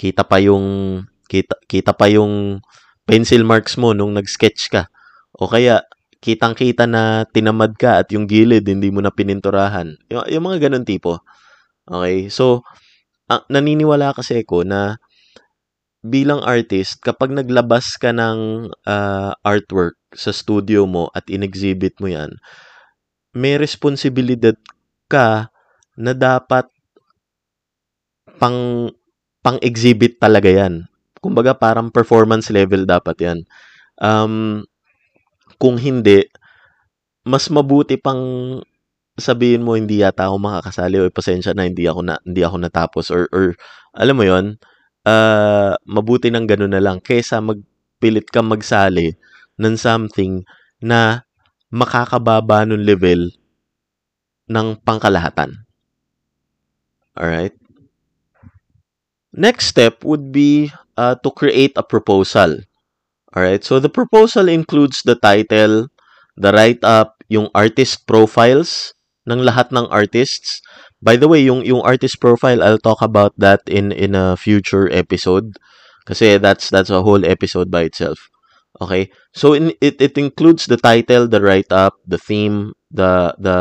kita 0.00 0.24
pa 0.24 0.40
yung 0.40 1.00
kita, 1.28 1.60
kita 1.68 1.92
pa 1.92 2.08
yung 2.08 2.64
pencil 3.04 3.44
marks 3.44 3.76
mo 3.76 3.92
nung 3.92 4.16
nag-sketch 4.16 4.72
ka. 4.72 4.88
O 5.36 5.44
kaya 5.44 5.84
kitang-kita 6.24 6.88
na 6.88 7.28
tinamad 7.28 7.76
ka 7.76 8.00
at 8.00 8.08
yung 8.16 8.24
gilid 8.24 8.64
hindi 8.64 8.88
mo 8.88 9.04
na 9.04 9.12
pininturahan. 9.12 9.92
Yung, 10.08 10.24
yung 10.24 10.44
mga 10.48 10.70
ganun 10.70 10.88
tipo. 10.88 11.20
Okay? 11.84 12.32
So, 12.32 12.64
uh, 13.30 13.42
naniniwala 13.48 14.12
kasi 14.16 14.42
ako 14.42 14.64
na 14.66 14.98
bilang 16.04 16.44
artist, 16.44 17.00
kapag 17.00 17.32
naglabas 17.32 17.96
ka 17.96 18.12
ng 18.12 18.68
uh, 18.84 19.32
artwork 19.40 19.96
sa 20.12 20.36
studio 20.36 20.84
mo 20.84 21.08
at 21.16 21.24
inexhibit 21.32 21.96
mo 21.96 22.12
yan, 22.12 22.36
may 23.32 23.56
responsibilidad 23.56 24.54
ka 25.08 25.48
na 25.96 26.12
dapat 26.12 26.68
pang 28.36 28.90
pang 29.40 29.58
exhibit 29.64 30.20
talaga 30.20 30.52
yan. 30.52 30.84
Kumbaga 31.24 31.56
parang 31.56 31.88
performance 31.88 32.52
level 32.52 32.84
dapat 32.84 33.16
yan. 33.24 33.38
Um, 33.96 34.64
kung 35.56 35.80
hindi, 35.80 36.28
mas 37.24 37.48
mabuti 37.48 37.96
pang 37.96 38.60
sabihin 39.14 39.62
mo 39.62 39.78
hindi 39.78 40.02
yata 40.02 40.26
ako 40.26 40.36
makakasali 40.42 40.98
o 40.98 41.06
pasensya 41.10 41.54
na 41.54 41.70
hindi 41.70 41.86
ako 41.86 42.00
na 42.02 42.18
hindi 42.26 42.42
ako 42.42 42.56
natapos 42.58 43.14
or 43.14 43.30
or 43.30 43.54
alam 43.94 44.18
mo 44.18 44.26
yon 44.26 44.58
uh, 45.06 45.78
mabuti 45.86 46.34
nang 46.34 46.50
ganun 46.50 46.74
na 46.74 46.82
lang 46.82 46.98
kaysa 46.98 47.38
magpilit 47.38 48.26
ka 48.26 48.42
magsali 48.42 49.14
ng 49.62 49.76
something 49.78 50.42
na 50.82 51.22
makakababa 51.70 52.66
ng 52.66 52.82
level 52.82 53.30
ng 54.50 54.78
pangkalahatan. 54.82 55.64
Alright? 57.14 57.54
Next 59.34 59.70
step 59.70 60.02
would 60.02 60.30
be 60.30 60.70
uh, 60.98 61.14
to 61.22 61.30
create 61.30 61.74
a 61.78 61.86
proposal. 61.86 62.62
Alright, 63.34 63.66
so 63.66 63.78
the 63.78 63.90
proposal 63.90 64.46
includes 64.46 65.02
the 65.02 65.18
title, 65.18 65.90
the 66.38 66.54
write-up, 66.54 67.18
yung 67.26 67.50
artist 67.54 68.06
profiles 68.06 68.94
ng 69.28 69.40
lahat 69.44 69.72
ng 69.72 69.88
artists. 69.88 70.60
By 71.00 71.16
the 71.16 71.28
way, 71.28 71.44
yung 71.44 71.64
yung 71.64 71.84
artist 71.84 72.20
profile, 72.20 72.62
I'll 72.62 72.80
talk 72.80 73.00
about 73.00 73.36
that 73.38 73.64
in 73.68 73.92
in 73.92 74.14
a 74.14 74.36
future 74.36 74.88
episode 74.92 75.56
kasi 76.04 76.36
that's 76.36 76.68
that's 76.68 76.92
a 76.92 77.04
whole 77.04 77.24
episode 77.24 77.70
by 77.72 77.88
itself. 77.88 78.28
Okay? 78.80 79.08
So 79.32 79.52
in, 79.52 79.72
it 79.80 80.00
it 80.00 80.16
includes 80.16 80.66
the 80.66 80.76
title, 80.76 81.28
the 81.28 81.40
write-up, 81.40 81.96
the 82.04 82.18
theme, 82.20 82.72
the 82.92 83.36
the 83.40 83.58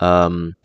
um 0.00 0.56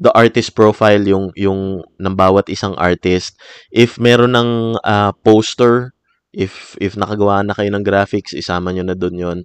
the 0.00 0.12
artist 0.16 0.56
profile 0.56 1.04
yung 1.04 1.32
yung 1.36 1.84
ng 2.00 2.14
bawat 2.16 2.48
isang 2.48 2.76
artist. 2.80 3.36
If 3.72 4.00
meron 4.00 4.36
ng 4.36 4.50
uh, 4.80 5.12
poster 5.24 5.92
If 6.30 6.78
if 6.78 6.94
nakagawa 6.94 7.42
na 7.42 7.54
kayo 7.58 7.74
ng 7.74 7.82
graphics, 7.82 8.38
isama 8.38 8.70
nyo 8.70 8.86
na 8.86 8.94
doon 8.94 9.16
yon. 9.18 9.38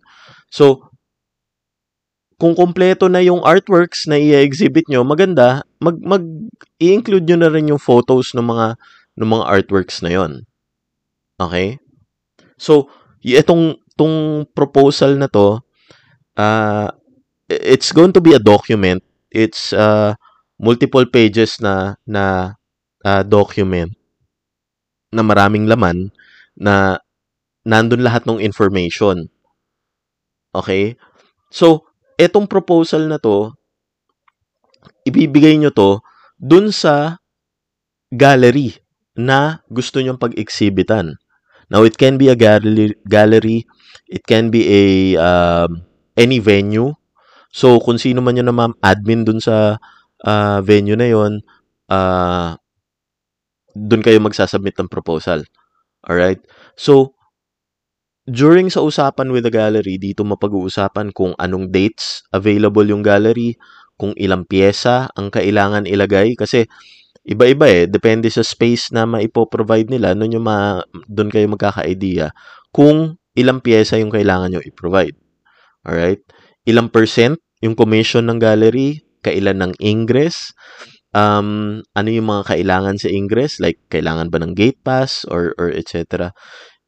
So, 0.54 0.94
kung 2.36 2.51
kompleto 2.51 3.08
na 3.08 3.24
yung 3.24 3.39
artworks 3.44 4.08
na 4.12 4.20
i-exhibit 4.20 4.92
nyo, 4.92 5.08
maganda, 5.08 5.63
mag, 5.80 5.96
mag 6.04 6.24
i-include 6.80 7.24
nyo 7.24 7.38
na 7.39 7.51
rin 7.51 7.72
yung 7.72 7.80
photos 7.80 8.36
ng 8.36 8.44
mga 8.44 8.75
ng 9.15 9.30
mga 9.32 9.46
artworks 9.48 10.04
na 10.04 10.12
yon. 10.12 10.44
Okay? 11.39 11.80
So, 12.60 12.92
itong 13.24 13.80
tong 13.96 14.44
proposal 14.51 15.15
na 15.15 15.32
to, 15.32 15.63
uh, 16.36 16.92
it's 17.48 17.96
going 17.96 18.12
to 18.12 18.20
be 18.20 18.36
a 18.36 18.44
document. 18.44 19.00
It's 19.32 19.72
uh, 19.72 20.20
multiple 20.60 21.08
pages 21.08 21.60
na 21.63 21.96
na 22.04 22.56
uh, 23.08 23.24
document 23.24 23.96
na 25.15 25.24
maraming 25.24 25.72
laman 25.72 26.12
na 26.60 27.00
nandun 27.63 28.04
lahat 28.04 28.27
ng 28.27 28.44
information. 28.44 29.32
Okay? 30.51 31.00
So, 31.51 31.88
etong 32.15 32.48
proposal 32.48 33.07
na 33.07 33.19
to, 33.19 33.53
ibibigay 35.05 35.55
nyo 35.60 35.72
to 35.72 36.01
dun 36.36 36.74
sa 36.74 37.22
gallery 38.12 38.75
na 39.15 39.63
gusto 39.72 40.03
nyong 40.03 40.19
pag-exhibitan. 40.19 41.15
Now, 41.72 41.81
it 41.81 41.98
can 41.98 42.22
be 42.22 42.29
a 42.29 42.38
gallery, 42.38 43.65
it 44.05 44.24
can 44.27 44.53
be 44.53 44.62
a 44.69 44.84
um, 45.17 45.81
any 46.13 46.38
venue. 46.38 46.93
So, 47.50 47.79
kung 47.81 47.98
sino 47.98 48.22
man 48.22 48.38
yun 48.38 48.45
na 48.45 48.53
ma'am 48.53 48.75
admin 48.84 49.25
dun 49.25 49.39
sa 49.41 49.79
uh, 50.22 50.60
venue 50.62 51.00
na 51.00 51.07
yon 51.10 51.41
uh, 51.89 52.53
dun 53.74 54.03
kayo 54.05 54.22
magsasubmit 54.22 54.77
ng 54.77 54.91
proposal. 54.91 55.41
Alright? 56.05 56.43
So, 56.77 57.14
during 58.25 58.74
sa 58.74 58.82
usapan 58.82 59.29
with 59.29 59.46
the 59.46 59.53
gallery, 59.53 60.01
dito 60.01 60.25
mapag-uusapan 60.25 61.13
kung 61.13 61.38
anong 61.38 61.70
dates 61.70 62.25
available 62.34 62.86
yung 62.86 63.05
gallery, 63.05 63.58
kung 63.96 64.12
ilang 64.20 64.44
pyesa 64.44 65.08
ang 65.15 65.32
kailangan 65.32 65.88
ilagay 65.88 66.36
kasi 66.36 66.67
iba-iba 67.24 67.65
eh, 67.65 67.84
depende 67.88 68.27
sa 68.27 68.44
space 68.44 68.91
na 68.91 69.08
maipo-provide 69.08 69.88
nila, 69.89 70.13
noon 70.13 70.36
yung 70.38 70.46
ma 70.46 70.84
doon 71.08 71.32
kayo 71.32 71.48
magkaka-idea 71.48 72.36
kung 72.75 73.17
ilang 73.34 73.63
pyesa 73.63 73.98
yung 73.98 74.12
kailangan 74.12 74.51
nyo 74.51 74.62
i-provide. 74.62 75.15
Alright? 75.88 76.22
Ilang 76.67 76.91
percent 76.91 77.39
yung 77.63 77.74
commission 77.74 78.27
ng 78.27 78.41
gallery, 78.41 79.05
kailan 79.25 79.63
ng 79.63 79.74
ingress, 79.82 80.53
um, 81.15 81.82
ano 81.96 82.10
yung 82.12 82.27
mga 82.29 82.51
kailangan 82.51 83.00
sa 83.00 83.08
ingress, 83.10 83.58
like 83.63 83.79
kailangan 83.88 84.27
ba 84.27 84.44
ng 84.44 84.53
gate 84.53 84.77
pass 84.84 85.24
or, 85.32 85.55
or 85.55 85.72
etc. 85.72 86.36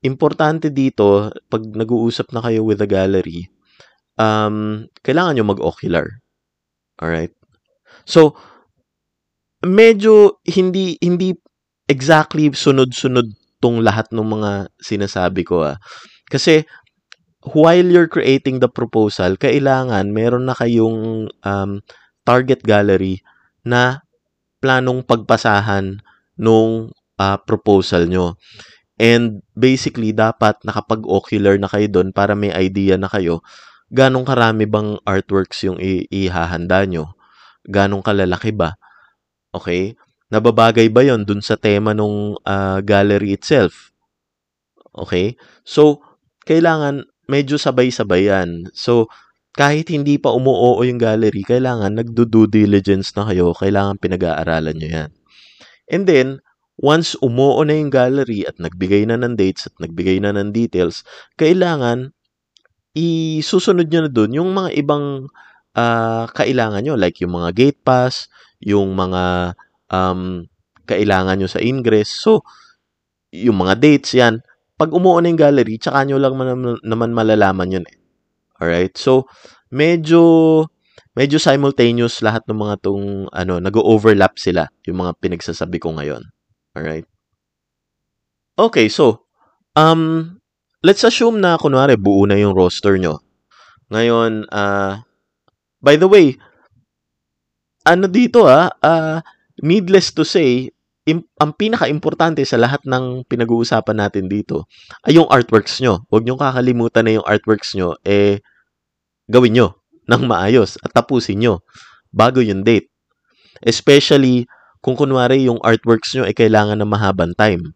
Importante 0.06 0.70
dito, 0.70 1.34
pag 1.50 1.62
nag-uusap 1.66 2.30
na 2.30 2.42
kayo 2.46 2.62
with 2.62 2.78
the 2.78 2.90
gallery, 2.90 3.50
um, 4.20 4.86
kailangan 5.02 5.42
nyo 5.42 5.46
mag-ocular. 5.50 6.22
Alright? 7.02 7.34
So, 8.06 8.38
medyo 9.66 10.38
hindi 10.46 11.02
hindi 11.02 11.34
exactly 11.90 12.52
sunod-sunod 12.54 13.26
tong 13.58 13.82
lahat 13.82 14.14
ng 14.14 14.22
mga 14.22 14.52
sinasabi 14.78 15.42
ko 15.42 15.66
ah. 15.66 15.78
Kasi 16.30 16.62
while 17.56 17.88
you're 17.88 18.12
creating 18.12 18.60
the 18.60 18.70
proposal, 18.70 19.34
kailangan 19.40 20.12
meron 20.14 20.46
na 20.46 20.56
kayong 20.58 21.32
um, 21.42 21.72
target 22.28 22.62
gallery 22.62 23.24
na 23.64 24.04
planong 24.60 25.06
pagpasahan 25.06 26.02
nung 26.38 26.92
uh, 27.18 27.38
proposal 27.48 28.06
nyo. 28.06 28.36
And 28.98 29.46
basically, 29.54 30.12
dapat 30.12 30.58
nakapag-ocular 30.66 31.62
na 31.62 31.70
kayo 31.70 31.86
doon 31.90 32.10
para 32.10 32.34
may 32.34 32.50
idea 32.54 32.98
na 32.98 33.06
kayo 33.06 33.46
ganong 33.88 34.28
karami 34.28 34.68
bang 34.68 35.00
artworks 35.08 35.64
yung 35.64 35.80
i- 35.80 36.08
ihahanda 36.12 36.84
nyo. 36.84 37.16
Ganong 37.64 38.04
kalalaki 38.04 38.52
ba. 38.52 38.76
Okay? 39.56 39.96
Nababagay 40.28 40.92
ba 40.92 41.08
yon 41.08 41.24
dun 41.24 41.40
sa 41.40 41.56
tema 41.56 41.96
nung 41.96 42.36
uh, 42.44 42.80
gallery 42.84 43.32
itself? 43.32 43.96
Okay? 44.92 45.40
So, 45.64 46.04
kailangan 46.44 47.08
medyo 47.32 47.56
sabay-sabay 47.56 48.28
yan. 48.28 48.72
So, 48.76 49.08
kahit 49.56 49.90
hindi 49.90 50.20
pa 50.20 50.36
umuoo 50.36 50.84
yung 50.86 51.00
gallery, 51.00 51.42
kailangan 51.42 51.96
nagdo-due 51.96 52.46
diligence 52.52 53.16
na 53.16 53.26
kayo, 53.26 53.56
kailangan 53.56 53.98
pinag-aaralan 53.98 54.76
nyo 54.78 54.90
yan. 54.90 55.12
And 55.88 56.04
then, 56.06 56.28
once 56.78 57.18
umuo 57.26 57.66
na 57.66 57.74
yung 57.74 57.90
gallery 57.90 58.46
at 58.46 58.62
nagbigay 58.62 59.10
na 59.10 59.18
ng 59.18 59.34
dates 59.34 59.66
at 59.66 59.76
nagbigay 59.82 60.22
na 60.22 60.34
ng 60.34 60.54
details, 60.54 61.02
kailangan 61.36 62.14
isusunod 62.98 63.90
nyo 63.90 64.02
na 64.06 64.12
dun 64.14 64.32
yung 64.34 64.54
mga 64.54 64.74
ibang 64.78 65.30
uh, 65.78 66.26
kailangan 66.34 66.82
nyo, 66.82 66.98
like 66.98 67.22
yung 67.22 67.38
mga 67.38 67.50
gate 67.54 67.82
pass, 67.82 68.30
yung 68.62 68.98
mga 68.98 69.54
um, 69.94 70.46
kailangan 70.90 71.38
nyo 71.38 71.50
sa 71.50 71.62
ingress. 71.62 72.10
So, 72.10 72.42
yung 73.30 73.62
mga 73.62 73.74
dates 73.78 74.18
yan, 74.18 74.42
pag 74.78 74.94
umuo 74.94 75.18
na 75.22 75.30
yung 75.30 75.42
gallery, 75.42 75.78
tsaka 75.82 76.06
nyo 76.06 76.18
lang 76.18 76.34
man, 76.38 76.78
naman 76.82 77.12
malalaman 77.14 77.82
yun 77.82 77.86
eh. 77.86 77.98
Alright? 78.58 78.98
So, 78.98 79.30
medyo 79.70 80.22
medyo 81.18 81.42
simultaneous 81.42 82.22
lahat 82.22 82.46
ng 82.46 82.58
mga 82.62 82.76
tong 82.86 83.26
ano, 83.34 83.58
nag-overlap 83.58 84.38
sila 84.38 84.70
yung 84.86 85.02
mga 85.02 85.18
pinagsasabi 85.18 85.82
ko 85.82 85.98
ngayon. 85.98 86.22
Alright? 86.78 87.10
Okay, 88.54 88.86
so 88.86 89.26
um 89.74 90.38
let's 90.86 91.02
assume 91.02 91.42
na 91.42 91.58
kunwari 91.58 91.98
buo 91.98 92.30
na 92.30 92.38
yung 92.38 92.54
roster 92.54 93.02
nyo. 93.02 93.18
Ngayon, 93.90 94.46
uh, 94.54 95.02
by 95.82 95.98
the 95.98 96.06
way, 96.06 96.38
ano 97.82 98.06
dito 98.06 98.46
ah, 98.46 98.70
uh, 98.86 99.26
needless 99.66 100.14
to 100.14 100.22
say, 100.22 100.70
im- 101.08 101.26
ang 101.40 101.56
pinaka-importante 101.56 102.44
sa 102.46 102.60
lahat 102.60 102.84
ng 102.84 103.26
pinag-uusapan 103.26 103.98
natin 103.98 104.28
dito 104.28 104.68
ay 105.08 105.18
yung 105.18 105.30
artworks 105.32 105.80
nyo. 105.80 106.04
Huwag 106.12 106.28
nyo 106.28 106.36
kakalimutan 106.38 107.08
na 107.08 107.16
yung 107.18 107.26
artworks 107.26 107.74
nyo, 107.74 107.96
eh, 108.04 108.44
gawin 109.26 109.56
nyo 109.56 109.68
ng 110.06 110.24
maayos 110.28 110.76
at 110.84 110.92
tapusin 110.92 111.40
nyo 111.42 111.64
bago 112.12 112.44
yung 112.44 112.62
date. 112.62 112.92
Especially 113.64 114.46
kung 114.88 114.96
kunwari 114.96 115.44
yung 115.52 115.60
artworks 115.68 116.16
nyo 116.16 116.24
ay 116.24 116.32
kailangan 116.32 116.80
ng 116.80 116.88
mahabang 116.88 117.36
time. 117.36 117.76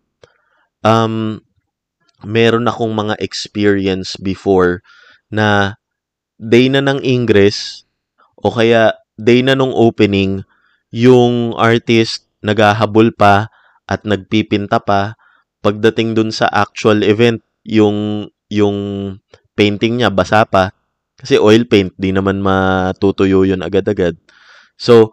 Um, 0.80 1.44
meron 2.24 2.72
akong 2.72 2.96
mga 2.96 3.20
experience 3.20 4.16
before 4.16 4.80
na 5.28 5.76
day 6.40 6.72
na 6.72 6.80
ng 6.80 7.04
Ingress 7.04 7.84
o 8.40 8.48
kaya 8.48 8.96
day 9.20 9.44
na 9.44 9.60
nung 9.60 9.76
opening, 9.76 10.48
yung 10.88 11.52
artist 11.60 12.32
naghahabol 12.40 13.12
pa 13.12 13.52
at 13.92 14.08
nagpipinta 14.08 14.80
pa. 14.80 15.20
Pagdating 15.60 16.16
dun 16.16 16.32
sa 16.32 16.48
actual 16.48 17.04
event 17.04 17.44
yung 17.68 18.32
yung 18.48 18.80
painting 19.60 20.00
niya 20.00 20.16
basa 20.16 20.48
pa. 20.48 20.72
Kasi 21.20 21.36
oil 21.36 21.68
paint 21.68 21.92
di 22.00 22.16
naman 22.16 22.40
matutuyo 22.40 23.44
yun 23.44 23.68
agad-agad. 23.68 24.16
So 24.80 25.12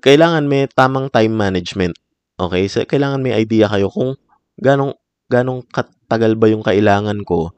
kailangan 0.00 0.44
may 0.48 0.68
tamang 0.72 1.08
time 1.08 1.32
management 1.32 1.94
okay 2.36 2.68
so 2.68 2.84
kailangan 2.84 3.22
may 3.22 3.32
idea 3.36 3.68
kayo 3.70 3.88
kung 3.88 4.16
ganong 4.60 4.96
ganong 5.28 5.64
katagal 5.68 6.36
ba 6.38 6.46
yung 6.48 6.64
kailangan 6.64 7.22
ko 7.26 7.52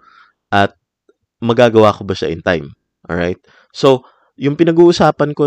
at 0.48 0.74
magagawa 1.38 1.94
ko 1.94 2.02
ba 2.06 2.14
siya 2.14 2.32
in 2.32 2.42
time 2.42 2.74
alright 3.06 3.38
so 3.74 4.02
yung 4.38 4.54
pinag-uusapan 4.54 5.34
ko 5.34 5.46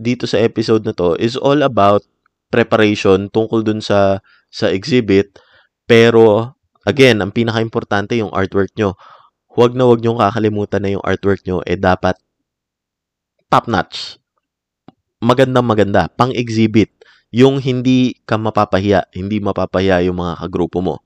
dito 0.00 0.24
sa 0.24 0.40
episode 0.40 0.86
na 0.86 0.94
to 0.94 1.18
is 1.18 1.34
all 1.36 1.60
about 1.60 2.00
preparation 2.48 3.28
tungkol 3.28 3.66
dun 3.66 3.82
sa 3.82 4.22
sa 4.50 4.70
exhibit. 4.70 5.38
Pero 5.84 6.54
again, 6.86 7.18
ang 7.22 7.34
pinaka-importante 7.34 8.18
yung 8.18 8.34
artwork 8.34 8.74
nyo. 8.78 8.98
Huwag 9.50 9.74
na 9.74 9.86
huwag 9.86 10.00
nyo 10.00 10.18
kakalimutan 10.18 10.82
na 10.86 10.90
yung 10.94 11.04
artwork 11.04 11.42
nyo 11.42 11.62
eh 11.66 11.78
dapat 11.78 12.18
top 13.50 13.66
notch. 13.66 14.19
Magandang 15.20 15.68
maganda, 15.68 16.08
pang 16.08 16.32
exhibit. 16.32 16.88
Yung 17.28 17.60
hindi 17.60 18.16
ka 18.24 18.40
mapapahiya, 18.40 19.04
hindi 19.12 19.36
mapapahiya 19.36 20.08
yung 20.08 20.16
mga 20.16 20.40
kagrupo 20.40 20.80
mo. 20.80 20.96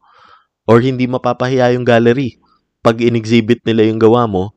Or 0.71 0.79
hindi 0.79 1.05
mapapahiya 1.11 1.75
yung 1.75 1.83
gallery. 1.83 2.39
Pag 2.79 3.03
in-exhibit 3.03 3.67
nila 3.67 3.91
yung 3.91 3.99
gawa 3.99 4.31
mo, 4.31 4.55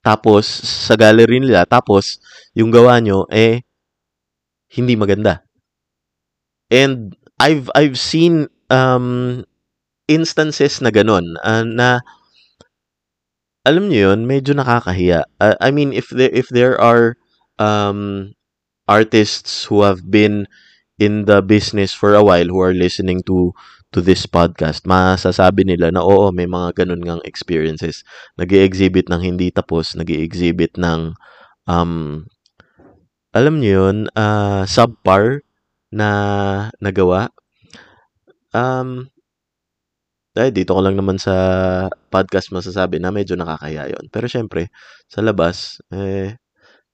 tapos 0.00 0.46
sa 0.62 0.96
gallery 0.96 1.42
nila, 1.42 1.68
tapos 1.68 2.22
yung 2.56 2.72
gawa 2.72 2.96
nyo, 3.02 3.28
eh, 3.28 3.66
hindi 4.72 4.96
maganda. 4.96 5.42
And 6.70 7.14
I've 7.38 7.70
I've 7.76 7.98
seen 7.98 8.48
um 8.72 9.42
instances 10.10 10.82
na 10.82 10.90
ganun 10.90 11.38
uh, 11.42 11.62
na 11.62 12.02
alam 13.66 13.90
niyo 13.90 14.14
yun, 14.14 14.30
medyo 14.30 14.54
nakakahiya. 14.54 15.26
Uh, 15.42 15.58
I 15.58 15.74
mean, 15.74 15.90
if 15.90 16.08
there 16.14 16.30
if 16.30 16.46
there 16.54 16.78
are 16.78 17.18
um 17.58 18.30
artists 18.86 19.66
who 19.66 19.82
have 19.82 20.06
been 20.10 20.46
in 20.96 21.28
the 21.28 21.42
business 21.44 21.92
for 21.92 22.16
a 22.16 22.24
while 22.24 22.48
who 22.48 22.60
are 22.62 22.72
listening 22.74 23.20
to 23.28 23.52
to 23.94 24.02
this 24.02 24.26
podcast, 24.26 24.82
masasabi 24.88 25.62
nila 25.62 25.94
na 25.94 26.02
oo, 26.02 26.34
may 26.34 26.48
mga 26.48 26.84
ganun 26.84 27.02
ngang 27.02 27.22
experiences. 27.22 28.02
nag 28.34 28.50
exhibit 28.50 29.06
ng 29.08 29.22
hindi 29.22 29.48
tapos, 29.54 29.94
nag 29.94 30.10
exhibit 30.10 30.74
ng 30.76 31.14
um 31.70 32.24
alam 33.36 33.60
niyo 33.60 33.92
yun, 33.92 34.08
uh, 34.16 34.64
subpar 34.64 35.44
na 35.92 36.08
nagawa. 36.80 37.28
Um, 38.56 39.12
dahil 40.32 40.52
dito 40.52 40.72
ko 40.72 40.80
lang 40.80 40.96
naman 40.96 41.20
sa 41.20 41.36
podcast 42.12 42.48
masasabi 42.52 42.96
na 42.96 43.12
medyo 43.12 43.36
nakakaya 43.36 43.92
yon. 43.92 44.08
Pero 44.08 44.24
syempre, 44.28 44.72
sa 45.08 45.20
labas, 45.20 45.80
eh, 45.92 46.40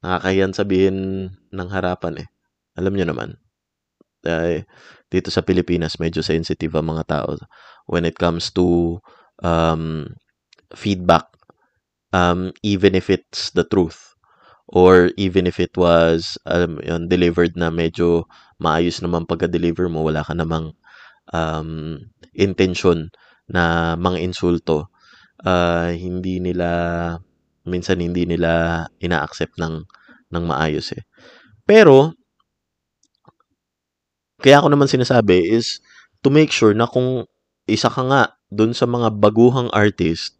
nakakahiyan 0.02 0.52
sabihin 0.52 0.96
ng 1.32 1.68
harapan 1.70 2.26
eh. 2.26 2.28
Alam 2.76 2.98
nyo 2.98 3.06
naman. 3.08 3.30
Dahil 4.22 4.66
dito 5.10 5.28
sa 5.30 5.42
Pilipinas, 5.42 5.98
medyo 5.98 6.22
sensitive 6.22 6.78
ang 6.78 6.94
mga 6.94 7.04
tao 7.06 7.38
when 7.90 8.06
it 8.06 8.18
comes 8.18 8.50
to 8.54 8.98
um, 9.42 10.10
feedback. 10.74 11.26
Um, 12.12 12.52
even 12.60 12.92
if 12.92 13.08
it's 13.08 13.56
the 13.56 13.64
truth 13.64 14.12
or 14.68 15.08
even 15.16 15.48
if 15.48 15.56
it 15.56 15.72
was 15.80 16.36
um, 16.44 16.76
yun, 16.84 17.08
delivered 17.08 17.56
na 17.56 17.72
medyo 17.72 18.28
maayos 18.60 19.00
naman 19.00 19.24
pagka-deliver 19.24 19.88
mo, 19.88 20.04
wala 20.04 20.20
ka 20.20 20.36
namang 20.36 20.76
um, 21.32 21.98
intention 22.36 23.08
na 23.48 23.94
mga 23.96 24.22
insulto, 24.22 24.88
uh, 25.44 25.90
hindi 25.92 26.40
nila, 26.40 27.18
minsan 27.66 28.02
hindi 28.02 28.26
nila 28.26 28.84
ina-accept 28.98 29.58
ng, 29.58 29.74
ng 30.32 30.44
maayos 30.44 30.94
eh. 30.94 31.02
Pero, 31.62 32.14
kaya 34.42 34.58
ako 34.58 34.68
naman 34.74 34.90
sinasabi 34.90 35.54
is 35.54 35.78
to 36.22 36.30
make 36.30 36.50
sure 36.50 36.74
na 36.74 36.90
kung 36.90 37.26
isa 37.70 37.86
ka 37.86 38.02
nga 38.02 38.22
dun 38.50 38.74
sa 38.74 38.84
mga 38.90 39.14
baguhang 39.16 39.70
artist, 39.70 40.34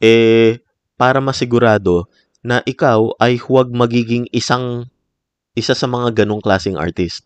eh, 0.00 0.64
para 0.96 1.20
masigurado 1.20 2.08
na 2.44 2.60
ikaw 2.64 3.12
ay 3.20 3.40
huwag 3.40 3.72
magiging 3.72 4.28
isang 4.30 4.88
isa 5.56 5.72
sa 5.72 5.86
mga 5.86 6.24
ganong 6.24 6.42
klaseng 6.44 6.76
artist 6.76 7.24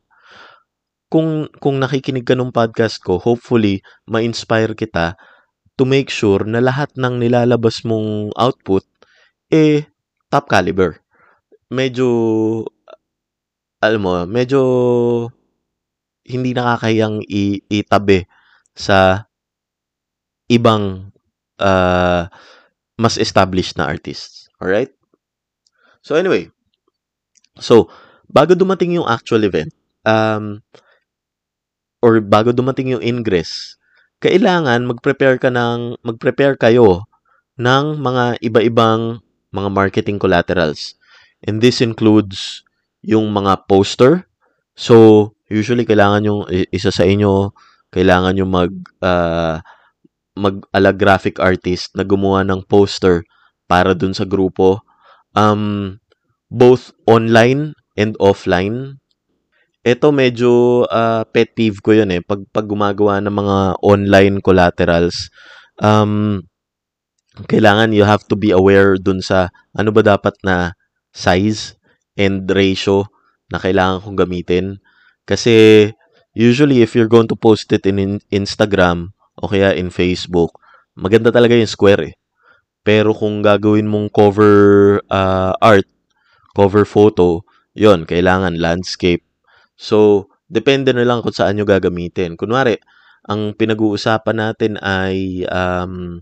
kung 1.08 1.48
kung 1.58 1.80
nakikinig 1.80 2.28
ka 2.28 2.36
ng 2.36 2.52
podcast 2.52 3.00
ko, 3.00 3.16
hopefully 3.16 3.80
ma-inspire 4.04 4.76
kita 4.76 5.16
to 5.80 5.88
make 5.88 6.12
sure 6.12 6.44
na 6.44 6.60
lahat 6.60 6.92
ng 7.00 7.16
nilalabas 7.16 7.80
mong 7.88 8.32
output 8.36 8.84
eh 9.48 9.88
top 10.28 10.48
caliber. 10.48 11.00
Medyo 11.68 12.08
alam 13.78 14.00
mo, 14.02 14.12
medyo 14.26 14.60
hindi 16.26 16.52
nakakayang 16.52 17.24
i- 17.30 17.62
itabi 17.70 18.26
sa 18.74 19.24
ibang 20.50 21.12
uh, 21.62 22.26
mas 22.98 23.14
established 23.16 23.78
na 23.78 23.86
artists. 23.86 24.50
Alright? 24.58 24.90
So 26.02 26.18
anyway, 26.18 26.50
so 27.58 27.86
bago 28.26 28.58
dumating 28.58 28.98
yung 28.98 29.06
actual 29.06 29.46
event, 29.46 29.70
um, 30.02 30.60
or 32.02 32.18
bago 32.22 32.50
dumating 32.50 32.94
yung 32.94 33.02
ingress, 33.02 33.78
kailangan 34.18 34.86
mag-prepare 34.86 35.38
ka 35.38 35.50
ng 35.50 35.98
mag-prepare 36.02 36.58
kayo 36.58 37.06
ng 37.58 37.98
mga 37.98 38.38
iba-ibang 38.42 39.22
mga 39.54 39.68
marketing 39.72 40.18
collaterals. 40.20 40.94
And 41.46 41.62
this 41.62 41.80
includes 41.80 42.66
yung 43.00 43.30
mga 43.30 43.68
poster. 43.70 44.26
So, 44.74 45.30
usually 45.48 45.88
kailangan 45.88 46.28
yung 46.28 46.42
isa 46.70 46.92
sa 46.92 47.08
inyo 47.08 47.52
kailangan 47.88 48.36
yung 48.36 48.52
mag 48.52 48.72
uh, 49.00 49.60
mag-ala 50.38 50.92
graphic 50.94 51.40
artist 51.42 51.90
na 51.96 52.04
gumawa 52.06 52.44
ng 52.46 52.62
poster 52.68 53.24
para 53.66 53.96
dun 53.96 54.14
sa 54.14 54.28
grupo 54.28 54.80
um 55.34 55.96
both 56.48 56.94
online 57.04 57.74
and 57.98 58.14
offline 58.22 58.96
ito 59.82 60.08
medyo 60.12 60.84
uh, 60.88 61.24
pet 61.32 61.52
peeve 61.56 61.80
ko 61.80 61.96
'yun 61.96 62.12
eh 62.12 62.20
pag 62.22 62.44
pag 62.52 62.68
gumagawa 62.68 63.18
ng 63.24 63.34
mga 63.34 63.58
online 63.82 64.36
collaterals 64.44 65.32
um 65.80 66.44
kailangan 67.46 67.94
you 67.94 68.02
have 68.02 68.26
to 68.26 68.34
be 68.34 68.50
aware 68.50 68.98
dun 68.98 69.22
sa 69.22 69.52
ano 69.76 69.94
ba 69.94 70.02
dapat 70.02 70.34
na 70.42 70.74
size 71.14 71.78
and 72.18 72.50
ratio 72.50 73.06
na 73.52 73.62
kailangan 73.62 74.02
kong 74.02 74.18
gamitin. 74.18 74.82
Kasi 75.22 75.88
usually 76.34 76.82
if 76.82 76.98
you're 76.98 77.10
going 77.10 77.30
to 77.30 77.38
post 77.38 77.70
it 77.70 77.86
in 77.86 78.18
Instagram 78.32 79.14
o 79.38 79.46
kaya 79.46 79.76
in 79.76 79.92
Facebook 79.92 80.58
maganda 80.98 81.30
talaga 81.30 81.54
yung 81.54 81.70
square 81.70 82.02
eh. 82.10 82.14
Pero 82.82 83.14
kung 83.14 83.44
gagawin 83.44 83.86
mong 83.86 84.10
cover 84.10 84.98
uh, 85.06 85.54
art 85.62 85.86
cover 86.58 86.82
photo 86.82 87.46
yon 87.78 88.02
kailangan 88.02 88.58
landscape. 88.58 89.22
So, 89.78 90.26
depende 90.50 90.90
na 90.90 91.06
lang 91.06 91.22
kung 91.22 91.30
saan 91.30 91.54
nyo 91.54 91.62
gagamitin. 91.62 92.34
Kunwari, 92.34 92.74
ang 93.28 93.54
pinag-uusapan 93.54 94.36
natin 94.42 94.72
ay 94.82 95.46
um, 95.46 96.18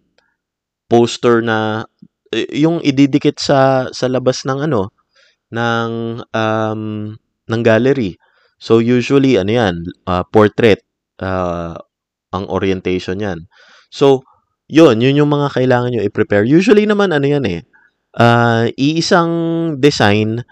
poster 0.90 1.42
na 1.42 1.86
yung 2.52 2.82
ididikit 2.82 3.38
sa 3.40 3.88
sa 3.94 4.06
labas 4.10 4.44
ng 4.46 4.66
ano 4.70 4.92
ng 5.52 5.90
um, 6.34 6.82
ng 7.50 7.62
gallery. 7.62 8.18
So 8.58 8.80
usually 8.82 9.38
ano 9.38 9.52
'yan, 9.52 9.76
uh, 10.08 10.24
portrait 10.30 10.82
uh, 11.22 11.76
ang 12.34 12.44
orientation 12.50 13.20
'yan. 13.22 13.46
So 13.92 14.24
'yun, 14.70 15.00
yun 15.02 15.18
yung 15.26 15.30
mga 15.32 15.54
kailangan 15.56 15.92
niyo 15.94 16.02
i-prepare. 16.06 16.44
Usually 16.48 16.84
naman 16.88 17.14
ano 17.14 17.26
'yan 17.26 17.44
eh. 17.46 17.60
Uh, 18.16 18.72
iisang 18.80 19.32
design 19.78 20.42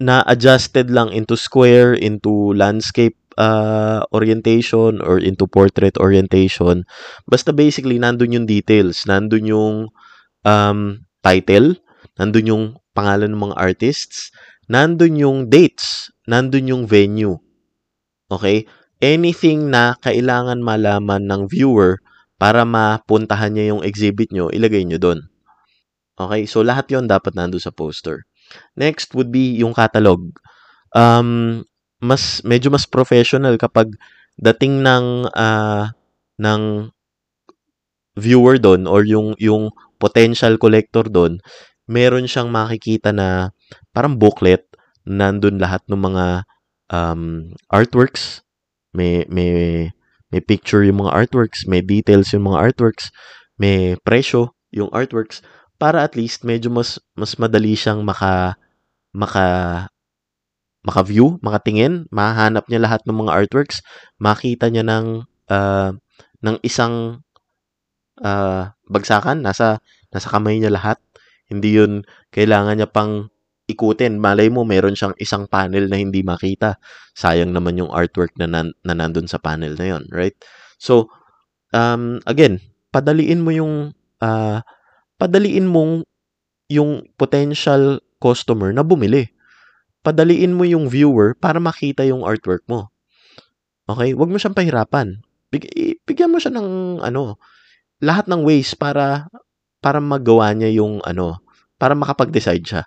na 0.00 0.22
adjusted 0.26 0.90
lang 0.90 1.10
into 1.14 1.36
square, 1.38 1.94
into 1.94 2.52
landscape 2.56 3.16
uh, 3.38 4.02
orientation 4.14 5.02
or 5.02 5.18
into 5.18 5.46
portrait 5.46 5.96
orientation. 5.98 6.86
Basta 7.26 7.50
basically 7.50 7.98
nandun 7.98 8.34
yung 8.34 8.46
details, 8.46 9.06
nandun 9.06 9.46
yung 9.48 9.76
um, 10.46 10.78
title, 11.22 11.74
nandun 12.18 12.46
yung 12.50 12.64
pangalan 12.94 13.34
ng 13.34 13.42
mga 13.50 13.56
artists, 13.58 14.30
nandun 14.70 15.18
yung 15.18 15.38
dates, 15.50 16.10
nandun 16.30 16.70
yung 16.70 16.84
venue. 16.86 17.36
Okay? 18.30 18.64
Anything 19.02 19.68
na 19.68 19.98
kailangan 20.00 20.62
malaman 20.62 21.26
ng 21.28 21.50
viewer 21.50 22.00
para 22.38 22.62
mapuntahan 22.64 23.52
niya 23.52 23.74
yung 23.74 23.82
exhibit 23.82 24.30
nyo, 24.30 24.48
ilagay 24.48 24.86
nyo 24.86 24.96
doon. 24.96 25.20
Okay? 26.14 26.46
So, 26.46 26.62
lahat 26.62 26.88
yon 26.94 27.10
dapat 27.10 27.34
nando 27.34 27.58
sa 27.58 27.74
poster. 27.74 28.24
Next 28.78 29.12
would 29.18 29.34
be 29.34 29.58
yung 29.58 29.74
catalog. 29.74 30.30
Um, 30.94 31.64
mas 32.04 32.44
medyo 32.44 32.68
mas 32.68 32.84
professional 32.84 33.56
kapag 33.56 33.96
dating 34.36 34.84
ng 34.84 35.32
uh, 35.32 35.88
ng 36.36 36.62
viewer 38.14 38.60
doon 38.60 38.86
or 38.86 39.02
yung 39.08 39.32
yung 39.40 39.72
potential 39.96 40.60
collector 40.60 41.08
doon, 41.08 41.40
meron 41.88 42.28
siyang 42.28 42.52
makikita 42.52 43.10
na 43.10 43.56
parang 43.96 44.14
booklet 44.20 44.68
nandun 45.08 45.56
lahat 45.56 45.80
ng 45.88 46.00
mga 46.00 46.24
um, 46.92 47.52
artworks. 47.72 48.44
May 48.94 49.24
may 49.32 49.88
may 50.30 50.40
picture 50.42 50.84
yung 50.84 51.06
mga 51.06 51.14
artworks, 51.14 51.64
may 51.64 51.80
details 51.82 52.34
yung 52.34 52.50
mga 52.50 52.70
artworks, 52.70 53.14
may 53.56 53.94
presyo 54.02 54.54
yung 54.74 54.90
artworks 54.90 55.40
para 55.78 56.02
at 56.02 56.18
least 56.18 56.42
medyo 56.42 56.70
mas 56.70 56.98
mas 57.14 57.38
madali 57.38 57.74
siyang 57.78 58.02
maka 58.02 58.58
maka 59.14 59.46
maka-view, 60.84 61.40
makatingin, 61.40 62.04
mahanap 62.12 62.68
niya 62.68 62.84
lahat 62.84 63.00
ng 63.08 63.16
mga 63.24 63.32
artworks, 63.32 63.80
makita 64.20 64.68
niya 64.68 64.84
ng 64.84 65.24
uh, 65.48 65.90
ng 66.44 66.56
isang 66.60 67.24
uh, 68.20 68.68
bagsakan, 68.86 69.40
nasa 69.40 69.80
nasa 70.12 70.28
kamay 70.28 70.60
niya 70.60 70.70
lahat. 70.70 71.00
Hindi 71.48 71.80
'yun 71.80 72.04
kailangan 72.30 72.78
niya 72.78 72.88
pang 72.92 73.32
ikutin. 73.64 74.20
Malay 74.20 74.52
mo 74.52 74.68
meron 74.68 74.92
siyang 74.92 75.16
isang 75.16 75.48
panel 75.48 75.88
na 75.88 75.96
hindi 75.96 76.20
makita. 76.20 76.76
Sayang 77.16 77.56
naman 77.56 77.80
yung 77.80 77.88
artwork 77.88 78.36
na, 78.36 78.44
nan, 78.44 78.76
na 78.84 78.92
nandun 78.92 79.24
sa 79.24 79.40
panel 79.40 79.72
na 79.80 79.88
'yon, 79.88 80.04
right? 80.12 80.36
So, 80.76 81.08
um, 81.72 82.20
again, 82.28 82.60
padaliin 82.92 83.40
mo 83.40 83.50
yung 83.56 83.96
uh, 84.20 84.60
padaliin 85.16 85.64
mong 85.64 86.04
yung 86.68 87.08
potential 87.16 88.04
customer 88.20 88.72
na 88.72 88.84
bumili. 88.84 89.32
Padaliin 90.04 90.52
mo 90.52 90.68
yung 90.68 90.86
viewer 90.86 91.32
para 91.32 91.56
makita 91.56 92.04
yung 92.04 92.28
artwork 92.28 92.60
mo. 92.68 92.92
Okay? 93.88 94.12
Huwag 94.12 94.28
mo 94.28 94.36
siyang 94.36 94.56
pahirapan. 94.56 95.24
Big, 95.48 95.64
bigyan 96.04 96.28
mo 96.28 96.36
siya 96.36 96.52
ng 96.52 97.00
ano, 97.00 97.40
lahat 98.04 98.28
ng 98.28 98.44
ways 98.44 98.76
para 98.76 99.32
para 99.80 100.00
magawa 100.00 100.52
niya 100.52 100.76
yung 100.76 101.00
ano, 101.04 101.40
para 101.80 101.96
makapag-decide 101.96 102.64
siya. 102.64 102.82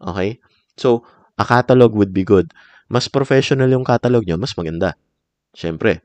Okay? 0.00 0.40
So, 0.80 1.04
a 1.36 1.44
catalog 1.44 1.92
would 1.92 2.16
be 2.16 2.24
good. 2.24 2.52
Mas 2.92 3.08
professional 3.08 3.68
yung 3.72 3.84
catalog 3.84 4.24
niyo, 4.24 4.36
mas 4.36 4.52
maganda. 4.56 4.96
Syempre. 5.56 6.04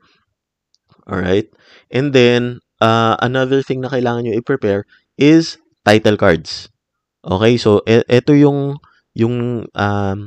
Alright? 1.08 1.52
And 1.92 2.12
then, 2.12 2.60
uh, 2.80 3.16
another 3.20 3.60
thing 3.60 3.84
na 3.84 3.92
kailangan 3.92 4.24
nyo 4.24 4.36
i-prepare 4.36 4.88
is 5.20 5.60
title 5.84 6.16
cards. 6.16 6.68
Okay, 7.24 7.60
so 7.60 7.82
e- 7.84 8.06
ito 8.08 8.32
yung 8.32 8.78
yung 9.12 9.66
um, 9.74 10.18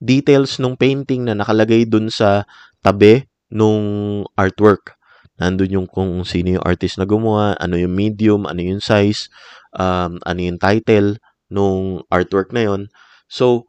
details 0.00 0.56
ng 0.58 0.74
painting 0.74 1.28
na 1.28 1.36
nakalagay 1.36 1.84
dun 1.84 2.08
sa 2.08 2.48
tabi 2.80 3.28
nung 3.52 4.24
artwork. 4.34 4.96
Nandun 5.36 5.80
yung 5.80 5.88
kung 5.88 6.24
sino 6.24 6.56
yung 6.56 6.64
artist 6.64 6.96
na 6.96 7.08
gumawa, 7.08 7.56
ano 7.60 7.76
yung 7.76 7.92
medium, 7.92 8.44
ano 8.48 8.60
yung 8.60 8.80
size, 8.80 9.28
um, 9.76 10.16
ano 10.24 10.40
yung 10.40 10.60
title 10.60 11.20
nung 11.52 12.04
artwork 12.08 12.52
na 12.52 12.64
yon. 12.64 12.82
So, 13.28 13.68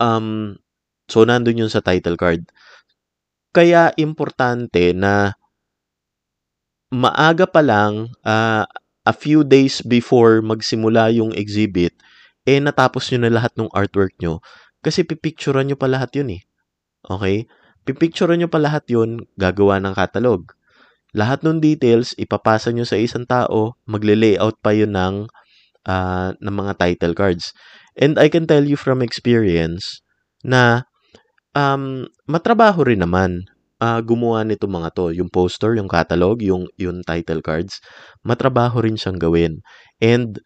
um, 0.00 0.56
so 1.08 1.24
nandun 1.24 1.60
yun 1.64 1.72
sa 1.72 1.84
title 1.84 2.16
card. 2.16 2.48
Kaya 3.52 3.92
importante 3.96 4.92
na 4.92 5.32
maaga 6.92 7.44
pa 7.44 7.60
lang, 7.60 8.12
uh, 8.24 8.64
a 9.08 9.14
few 9.16 9.40
days 9.40 9.80
before 9.80 10.44
magsimula 10.44 11.08
yung 11.16 11.32
exhibit, 11.32 11.96
eh 12.44 12.60
natapos 12.60 13.08
nyo 13.08 13.24
na 13.24 13.32
lahat 13.40 13.52
ng 13.56 13.72
artwork 13.72 14.12
nyo. 14.20 14.44
Kasi 14.84 15.02
pipicturean 15.02 15.68
nyo 15.70 15.76
pa 15.78 15.90
lahat 15.90 16.14
yun 16.14 16.38
eh. 16.38 16.42
Okay? 17.06 17.46
Pipicturean 17.82 18.42
nyo 18.42 18.50
pa 18.50 18.60
lahat 18.62 18.86
yun, 18.90 19.24
gagawa 19.34 19.80
ng 19.82 19.94
catalog. 19.96 20.44
Lahat 21.16 21.40
ng 21.40 21.58
details, 21.58 22.12
ipapasa 22.20 22.68
nyo 22.70 22.84
sa 22.84 23.00
isang 23.00 23.24
tao, 23.24 23.80
magle-layout 23.88 24.60
pa 24.60 24.76
yun 24.76 24.92
ng, 24.92 25.26
uh, 25.88 26.30
ng 26.36 26.54
mga 26.54 26.72
title 26.76 27.16
cards. 27.16 27.56
And 27.98 28.20
I 28.20 28.30
can 28.30 28.46
tell 28.46 28.62
you 28.62 28.76
from 28.78 29.02
experience 29.02 30.04
na 30.44 30.86
um, 31.56 32.06
matrabaho 32.28 32.86
rin 32.86 33.02
naman 33.02 33.48
uh, 33.82 34.00
gumawa 34.02 34.44
nito 34.46 34.66
mga 34.70 34.94
to, 34.94 35.10
yung 35.14 35.30
poster, 35.30 35.74
yung 35.78 35.90
catalog, 35.90 36.42
yung 36.42 36.70
yung 36.78 37.02
title 37.02 37.42
cards, 37.42 37.82
matrabaho 38.22 38.82
rin 38.82 38.98
siyang 38.98 39.18
gawin. 39.18 39.62
And 39.98 40.38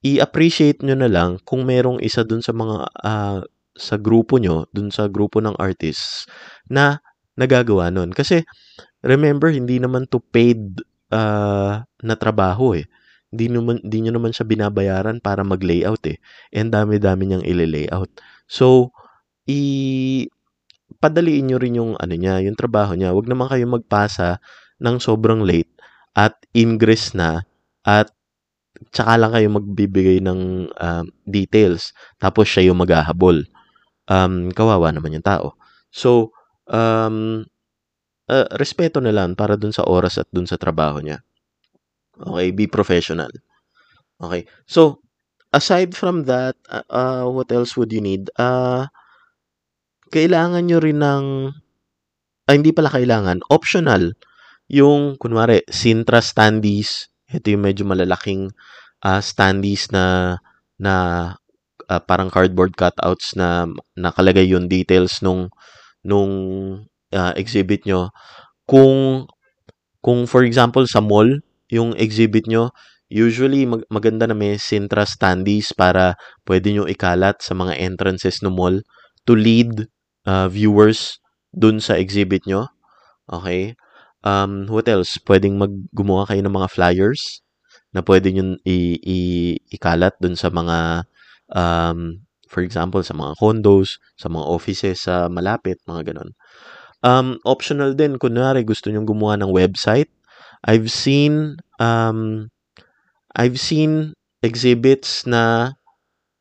i-appreciate 0.00 0.80
nyo 0.80 0.96
na 0.96 1.08
lang 1.12 1.38
kung 1.44 1.68
merong 1.68 2.00
isa 2.00 2.24
dun 2.24 2.40
sa 2.40 2.56
mga 2.56 2.76
uh, 3.04 3.40
sa 3.80 3.96
grupo 3.96 4.36
nyo, 4.36 4.68
dun 4.76 4.92
sa 4.92 5.08
grupo 5.08 5.40
ng 5.40 5.56
artists 5.56 6.28
na 6.68 7.00
nagagawa 7.40 7.88
nun. 7.88 8.12
Kasi 8.12 8.44
remember, 9.00 9.48
hindi 9.48 9.80
naman 9.80 10.04
to 10.12 10.20
paid 10.20 10.84
uh, 11.08 11.80
na 12.04 12.14
trabaho 12.20 12.76
eh. 12.76 12.84
Hindi 13.30 13.46
naman 13.48 13.80
hindi 13.80 13.98
niyo 14.04 14.12
naman 14.18 14.34
siya 14.36 14.44
binabayaran 14.44 15.22
para 15.24 15.40
mag-layout 15.46 16.02
eh. 16.10 16.18
And 16.52 16.68
dami-dami 16.68 17.30
niyang 17.30 17.46
ile-layout. 17.46 18.10
So, 18.50 18.92
i 19.48 20.26
padaliin 21.00 21.48
nyo 21.48 21.58
rin 21.62 21.78
yung 21.80 21.92
ano 21.96 22.14
niya, 22.14 22.42
yung 22.44 22.58
trabaho 22.58 22.92
niya. 22.98 23.14
Huwag 23.14 23.30
naman 23.30 23.48
kayo 23.48 23.64
magpasa 23.70 24.42
ng 24.82 24.98
sobrang 25.00 25.46
late 25.46 25.70
at 26.18 26.34
ingress 26.52 27.14
na 27.14 27.46
at 27.86 28.10
tsaka 28.90 29.14
lang 29.20 29.32
kayo 29.32 29.48
magbibigay 29.52 30.18
ng 30.24 30.70
um, 30.72 31.04
details 31.28 31.94
tapos 32.18 32.50
siya 32.50 32.72
yung 32.72 32.82
maghahabol. 32.82 33.46
Um, 34.10 34.50
kawawa 34.50 34.90
naman 34.90 35.14
yung 35.14 35.22
tao. 35.22 35.54
So, 35.94 36.34
um, 36.66 37.46
uh, 38.26 38.46
respeto 38.58 38.98
na 38.98 39.14
lang 39.14 39.38
para 39.38 39.54
dun 39.54 39.70
sa 39.70 39.86
oras 39.86 40.18
at 40.18 40.26
dun 40.34 40.50
sa 40.50 40.58
trabaho 40.58 40.98
niya. 40.98 41.22
Okay, 42.18 42.50
be 42.50 42.66
professional. 42.66 43.30
Okay. 44.20 44.44
So, 44.66 45.00
aside 45.54 45.96
from 45.96 46.26
that, 46.26 46.58
uh, 46.68 46.84
uh, 46.90 47.24
what 47.30 47.48
else 47.54 47.78
would 47.78 47.94
you 47.94 48.02
need? 48.02 48.28
Uh, 48.36 48.90
kailangan 50.10 50.66
nyo 50.66 50.78
rin 50.82 51.00
ng, 51.00 51.26
ay 52.50 52.54
hindi 52.58 52.74
pala 52.74 52.90
kailangan, 52.90 53.46
optional, 53.48 54.12
yung, 54.70 55.16
kunwari, 55.16 55.62
Sintra 55.70 56.18
standees, 56.22 57.08
ito 57.30 57.46
yung 57.50 57.62
medyo 57.62 57.86
malalaking 57.86 58.50
uh, 59.06 59.22
standees 59.22 59.88
na, 59.94 60.36
na 60.76 60.94
uh, 61.90 61.98
parang 61.98 62.30
cardboard 62.30 62.78
cutouts 62.78 63.34
na 63.34 63.66
nakalagay 63.98 64.46
yung 64.46 64.70
details 64.70 65.18
nung, 65.20 65.50
nung 66.06 66.32
uh, 67.12 67.32
exhibit 67.34 67.82
nyo. 67.84 68.14
Kung, 68.64 69.26
kung 70.00 70.24
for 70.30 70.46
example, 70.46 70.86
sa 70.86 71.02
mall, 71.02 71.42
yung 71.68 71.92
exhibit 71.98 72.46
nyo, 72.46 72.70
usually 73.10 73.66
mag- 73.66 73.86
maganda 73.90 74.30
na 74.30 74.38
may 74.38 74.54
Sintra 74.54 75.02
standees 75.02 75.74
para 75.74 76.14
pwede 76.46 76.70
nyo 76.70 76.86
ikalat 76.86 77.42
sa 77.42 77.58
mga 77.58 77.74
entrances 77.82 78.38
ng 78.40 78.54
mall 78.54 78.78
to 79.26 79.34
lead 79.34 79.90
uh, 80.24 80.46
viewers 80.46 81.18
dun 81.50 81.82
sa 81.82 81.98
exhibit 81.98 82.46
nyo. 82.46 82.70
Okay? 83.26 83.74
Um, 84.22 84.70
what 84.70 84.86
else? 84.86 85.18
Pwedeng 85.18 85.58
maggumawa 85.58 86.30
kayo 86.30 86.40
ng 86.46 86.54
mga 86.54 86.70
flyers 86.70 87.42
na 87.90 88.00
pwede 88.06 88.30
nyo 88.30 88.54
i- 88.62 89.00
i- 89.02 89.58
ikalat 89.74 90.14
dun 90.22 90.38
sa 90.38 90.46
mga, 90.52 91.06
um, 91.54 92.24
for 92.50 92.60
example, 92.62 93.02
sa 93.02 93.14
mga 93.14 93.38
condos, 93.38 93.98
sa 94.18 94.26
mga 94.26 94.44
offices 94.46 95.06
sa 95.06 95.30
malapit, 95.30 95.78
mga 95.86 96.14
ganun. 96.14 96.30
Um, 97.00 97.38
optional 97.48 97.96
din, 97.96 98.20
kunwari 98.20 98.66
gusto 98.66 98.90
nyo 98.90 99.06
gumawa 99.06 99.40
ng 99.40 99.50
website. 99.50 100.10
I've 100.66 100.92
seen, 100.92 101.56
um, 101.80 102.50
I've 103.32 103.56
seen 103.56 104.12
exhibits 104.44 105.24
na 105.24 105.72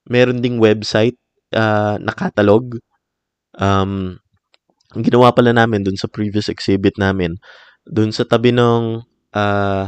meron 0.10 0.42
ding 0.44 0.60
website 0.60 1.16
uh, 1.56 1.96
na 2.02 2.12
catalog 2.12 2.80
um, 3.60 4.18
ang 4.90 5.04
ginawa 5.06 5.30
pala 5.34 5.54
namin 5.54 5.86
dun 5.86 5.98
sa 6.00 6.10
previous 6.10 6.50
exhibit 6.50 6.98
namin, 6.98 7.38
dun 7.86 8.10
sa 8.10 8.26
tabi 8.26 8.50
ng 8.50 9.06
uh, 9.38 9.86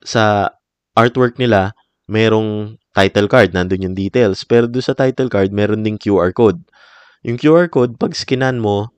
sa 0.00 0.24
artwork 0.96 1.36
nila, 1.36 1.76
merong 2.08 2.79
title 2.92 3.28
card, 3.30 3.54
nandun 3.54 3.86
yung 3.90 3.96
details. 3.96 4.42
Pero 4.42 4.66
dun 4.66 4.82
sa 4.82 4.96
title 4.96 5.30
card, 5.30 5.54
meron 5.54 5.86
ding 5.86 5.98
QR 6.00 6.34
code. 6.34 6.62
Yung 7.22 7.38
QR 7.38 7.68
code, 7.70 8.00
pag 8.00 8.16
skinan 8.16 8.58
mo, 8.58 8.90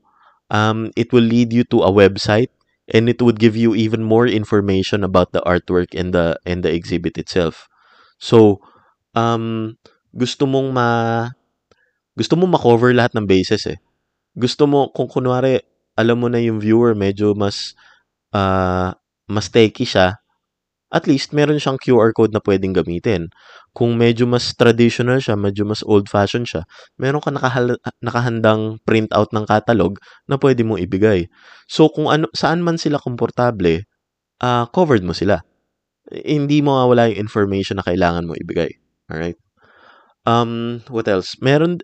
um, 0.52 0.92
it 0.94 1.10
will 1.12 1.24
lead 1.24 1.52
you 1.52 1.64
to 1.68 1.82
a 1.82 1.90
website 1.90 2.52
and 2.90 3.08
it 3.08 3.20
would 3.22 3.40
give 3.40 3.56
you 3.56 3.74
even 3.74 4.02
more 4.04 4.26
information 4.26 5.02
about 5.02 5.32
the 5.32 5.40
artwork 5.42 5.94
and 5.96 6.12
the 6.12 6.36
and 6.44 6.62
the 6.62 6.70
exhibit 6.70 7.16
itself. 7.18 7.66
So, 8.20 8.62
um, 9.16 9.76
gusto 10.14 10.44
mong 10.46 10.70
ma 10.70 10.88
gusto 12.14 12.36
mong 12.36 12.60
ma-cover 12.60 12.92
lahat 12.92 13.16
ng 13.16 13.26
bases 13.26 13.64
eh. 13.66 13.80
Gusto 14.36 14.68
mo 14.68 14.92
kung 14.92 15.08
kunwari 15.08 15.60
alam 15.96 16.20
mo 16.20 16.28
na 16.28 16.40
yung 16.40 16.60
viewer 16.60 16.96
medyo 16.96 17.32
mas 17.36 17.76
uh, 18.32 18.92
mas 19.28 19.48
techy 19.48 19.88
siya, 19.88 20.20
at 20.92 21.08
least 21.08 21.32
meron 21.32 21.56
siyang 21.56 21.80
QR 21.80 22.12
code 22.12 22.36
na 22.36 22.44
pwedeng 22.44 22.76
gamitin. 22.76 23.32
Kung 23.72 23.96
medyo 23.96 24.28
mas 24.28 24.52
traditional 24.52 25.16
siya, 25.16 25.32
medyo 25.32 25.64
mas 25.64 25.80
old-fashioned 25.80 26.44
siya, 26.44 26.68
meron 27.00 27.24
ka 27.24 27.32
nakahal- 27.32 27.80
nakahandang 28.04 28.76
printout 28.84 29.32
ng 29.32 29.48
catalog 29.48 29.96
na 30.28 30.36
pwede 30.36 30.60
mong 30.60 30.84
ibigay. 30.84 31.24
So, 31.72 31.88
kung 31.88 32.12
ano, 32.12 32.28
saan 32.36 32.60
man 32.60 32.76
sila 32.76 33.00
komportable, 33.00 33.88
uh, 34.44 34.68
covered 34.68 35.00
mo 35.00 35.16
sila. 35.16 35.40
Hindi 36.12 36.60
mo 36.60 36.76
mawala 36.76 37.08
yung 37.08 37.24
information 37.24 37.80
na 37.80 37.86
kailangan 37.86 38.28
mo 38.28 38.36
ibigay. 38.36 38.68
Alright? 39.08 39.40
Um, 40.28 40.84
what 40.92 41.08
else? 41.08 41.40
Meron, 41.40 41.80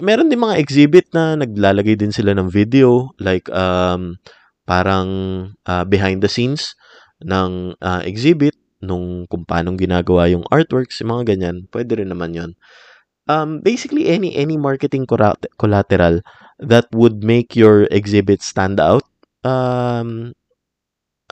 meron 0.00 0.32
din 0.32 0.40
mga 0.40 0.56
exhibit 0.64 1.12
na 1.12 1.36
naglalagay 1.36 2.00
din 2.00 2.14
sila 2.14 2.32
ng 2.32 2.48
video, 2.48 3.12
like, 3.20 3.52
um, 3.52 4.16
parang 4.64 5.08
uh, 5.68 5.84
behind 5.84 6.24
the 6.24 6.30
scenes 6.30 6.72
ng 7.20 7.76
uh, 7.82 8.00
exhibit, 8.06 8.54
nung 8.82 9.30
kung 9.30 9.46
paano 9.46 9.72
ginagawa 9.78 10.26
yung 10.28 10.44
artworks, 10.50 11.00
yung 11.00 11.14
mga 11.14 11.34
ganyan, 11.34 11.56
pwede 11.70 12.02
rin 12.02 12.10
naman 12.10 12.34
yon 12.34 12.52
um, 13.30 13.62
basically 13.62 14.10
any 14.10 14.34
any 14.34 14.58
marketing 14.58 15.06
collateral 15.58 16.20
that 16.58 16.86
would 16.90 17.22
make 17.22 17.54
your 17.54 17.86
exhibit 17.90 18.42
stand 18.42 18.82
out 18.82 19.06
um 19.42 20.34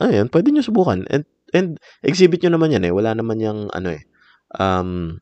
ayun 0.03 0.27
pwede 0.31 0.51
niyo 0.51 0.67
subukan. 0.67 1.07
And 1.11 1.25
and 1.51 1.79
exhibit 2.03 2.43
niyo 2.43 2.55
naman 2.55 2.75
yan 2.75 2.87
eh 2.87 2.95
wala 2.95 3.15
naman 3.15 3.39
yang 3.43 3.67
ano 3.75 3.95
eh 3.95 4.03
um 4.59 5.19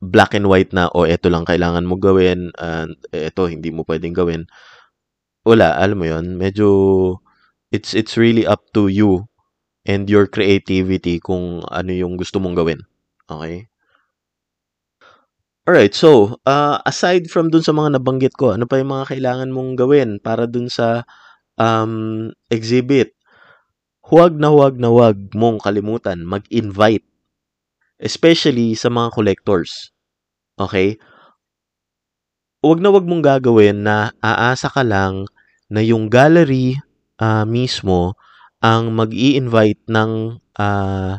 black 0.00 0.32
and 0.32 0.48
white 0.48 0.72
na 0.72 0.88
o 0.90 1.04
oh, 1.04 1.06
eto 1.06 1.28
lang 1.28 1.44
kailangan 1.44 1.84
mo 1.84 2.00
gawin 2.00 2.50
and 2.56 2.96
eto 3.12 3.46
hindi 3.46 3.70
mo 3.70 3.84
pwedeng 3.86 4.14
gawin. 4.16 4.46
Wala 5.46 5.76
alam 5.78 5.98
mo 5.98 6.06
yon 6.06 6.36
medyo 6.36 6.68
it's 7.70 7.94
it's 7.94 8.18
really 8.18 8.44
up 8.46 8.66
to 8.74 8.90
you 8.90 9.29
and 9.88 10.08
your 10.08 10.28
creativity 10.28 11.20
kung 11.20 11.64
ano 11.68 11.90
yung 11.92 12.20
gusto 12.20 12.36
mong 12.36 12.56
gawin. 12.56 12.80
Okay? 13.30 13.70
Alright, 15.68 15.94
so, 15.94 16.40
uh, 16.48 16.82
aside 16.82 17.30
from 17.30 17.52
dun 17.52 17.62
sa 17.62 17.70
mga 17.70 18.00
nabanggit 18.00 18.34
ko, 18.34 18.56
ano 18.56 18.66
pa 18.66 18.80
yung 18.80 18.90
mga 18.90 19.14
kailangan 19.14 19.54
mong 19.54 19.78
gawin 19.78 20.10
para 20.18 20.48
dun 20.50 20.66
sa 20.66 21.06
um, 21.60 22.28
exhibit? 22.50 23.14
Huwag 24.10 24.34
na 24.34 24.50
huwag 24.50 24.80
na 24.82 24.90
huwag 24.90 25.30
mong 25.36 25.62
kalimutan 25.62 26.26
mag-invite. 26.26 27.06
Especially 28.00 28.74
sa 28.74 28.90
mga 28.90 29.14
collectors. 29.14 29.94
Okay? 30.58 30.98
Huwag 32.64 32.82
na 32.82 32.90
huwag 32.90 33.06
mong 33.06 33.22
gagawin 33.22 33.86
na 33.86 34.10
aasa 34.18 34.66
ka 34.72 34.82
lang 34.82 35.28
na 35.70 35.84
yung 35.84 36.10
gallery 36.10 36.80
uh, 37.22 37.46
mismo 37.46 38.18
ang 38.60 38.92
mag 38.92 39.12
invite 39.12 39.80
ng 39.88 40.36
uh, 40.60 41.14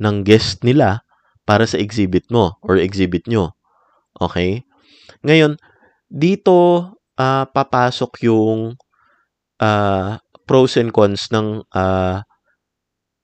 ng 0.00 0.16
guest 0.24 0.64
nila 0.64 1.04
para 1.44 1.68
sa 1.68 1.76
exhibit 1.76 2.26
mo 2.32 2.56
or 2.64 2.80
exhibit 2.80 3.28
nyo. 3.28 3.52
Okay? 4.18 4.64
Ngayon, 5.24 5.60
dito 6.08 6.88
uh, 7.16 7.44
papasok 7.48 8.12
yung 8.26 8.76
uh, 9.60 10.10
pros 10.44 10.76
and 10.76 10.90
cons 10.92 11.30
ng 11.32 11.62
uh, 11.72 12.18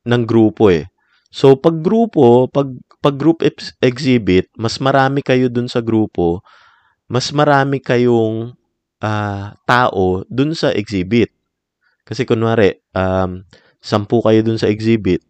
ng 0.08 0.22
grupo 0.24 0.72
eh. 0.72 0.88
So 1.28 1.56
pag 1.60 1.84
grupo, 1.84 2.48
pag 2.48 2.72
pag 2.98 3.14
group 3.20 3.44
ex- 3.44 3.76
exhibit, 3.84 4.48
mas 4.56 4.80
marami 4.80 5.20
kayo 5.22 5.46
dun 5.52 5.68
sa 5.70 5.84
grupo, 5.84 6.40
mas 7.06 7.30
marami 7.30 7.78
kayong 7.78 8.56
uh, 9.04 9.46
tao 9.68 10.24
dun 10.26 10.56
sa 10.56 10.72
exhibit. 10.74 11.30
Kasi 12.08 12.24
kunwari, 12.24 12.80
um, 12.96 13.44
sampu 13.84 14.24
kayo 14.24 14.40
dun 14.40 14.56
sa 14.56 14.72
exhibit, 14.72 15.20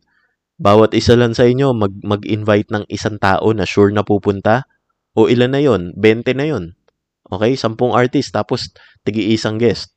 bawat 0.62 0.94
isa 0.94 1.18
lang 1.18 1.34
sa 1.34 1.42
inyo 1.42 1.74
mag, 1.74 1.90
mag-invite 2.06 2.70
ng 2.70 2.84
isang 2.86 3.18
tao 3.18 3.50
na 3.50 3.66
sure 3.66 3.90
na 3.90 4.06
pupunta, 4.06 4.62
o 5.18 5.26
ilan 5.26 5.50
na 5.50 5.58
yon 5.58 5.90
20 5.98 6.38
na 6.38 6.46
yon 6.46 6.78
Okay? 7.28 7.58
Sampung 7.58 7.92
artist, 7.92 8.30
tapos 8.30 8.70
tigi 9.02 9.34
isang 9.34 9.58
guest. 9.58 9.92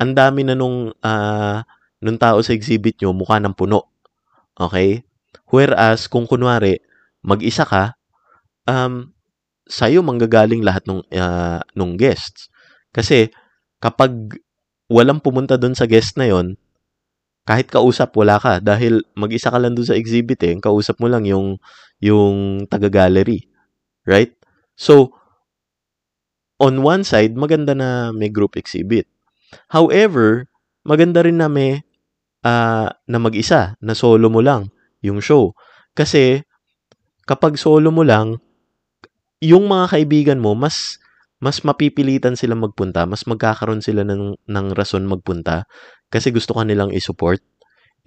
Ang 0.00 0.16
dami 0.16 0.42
na 0.42 0.56
nung, 0.56 0.90
uh, 0.90 1.58
nung 2.00 2.18
tao 2.18 2.40
sa 2.40 2.56
exhibit 2.56 2.98
nyo, 2.98 3.12
mukha 3.12 3.38
ng 3.38 3.54
puno. 3.54 3.92
Okay? 4.56 5.04
Whereas, 5.52 6.08
kung 6.08 6.24
kunwari, 6.24 6.80
mag-isa 7.22 7.62
ka, 7.68 7.94
um, 8.66 9.12
sa'yo 9.68 10.02
manggagaling 10.02 10.64
lahat 10.64 10.82
ng 10.88 11.06
uh, 11.12 11.60
nung 11.78 11.94
guests. 11.94 12.50
Kasi, 12.90 13.30
kapag 13.78 14.42
walang 14.92 15.24
pumunta 15.24 15.56
doon 15.56 15.72
sa 15.72 15.88
guest 15.88 16.20
na 16.20 16.28
yon 16.28 16.60
kahit 17.42 17.66
kausap 17.72 18.14
wala 18.14 18.38
ka. 18.38 18.62
Dahil 18.62 19.02
mag-isa 19.18 19.50
ka 19.50 19.58
lang 19.58 19.74
doon 19.74 19.88
sa 19.88 19.98
exhibit 19.98 20.38
eh. 20.46 20.54
Kausap 20.62 21.02
mo 21.02 21.10
lang 21.10 21.26
yung 21.26 21.58
yung 21.98 22.66
taga-gallery 22.70 23.50
right? 24.06 24.34
So 24.78 25.14
on 26.62 26.82
one 26.82 27.02
side 27.02 27.34
maganda 27.34 27.74
na 27.74 28.10
may 28.14 28.30
group 28.30 28.54
exhibit. 28.54 29.10
However 29.70 30.46
maganda 30.86 31.22
rin 31.22 31.38
na 31.38 31.50
may 31.50 31.82
uh, 32.46 32.90
na 32.90 33.18
mag-isa 33.18 33.78
na 33.78 33.94
solo 33.94 34.30
mo 34.30 34.42
lang 34.42 34.70
yung 35.02 35.18
show. 35.18 35.54
Kasi 35.94 36.42
kapag 37.26 37.58
solo 37.58 37.90
mo 37.90 38.02
lang 38.02 38.38
yung 39.42 39.66
mga 39.66 39.98
kaibigan 39.98 40.38
mo 40.38 40.54
mas 40.54 41.01
mas 41.42 41.66
mapipilitan 41.66 42.38
sila 42.38 42.54
magpunta, 42.54 43.02
mas 43.02 43.26
magkakaroon 43.26 43.82
sila 43.82 44.06
ng, 44.06 44.38
ng 44.46 44.66
rason 44.78 45.02
magpunta 45.02 45.66
kasi 46.06 46.30
gusto 46.30 46.54
ka 46.54 46.62
nilang 46.62 46.94
i-support. 46.94 47.42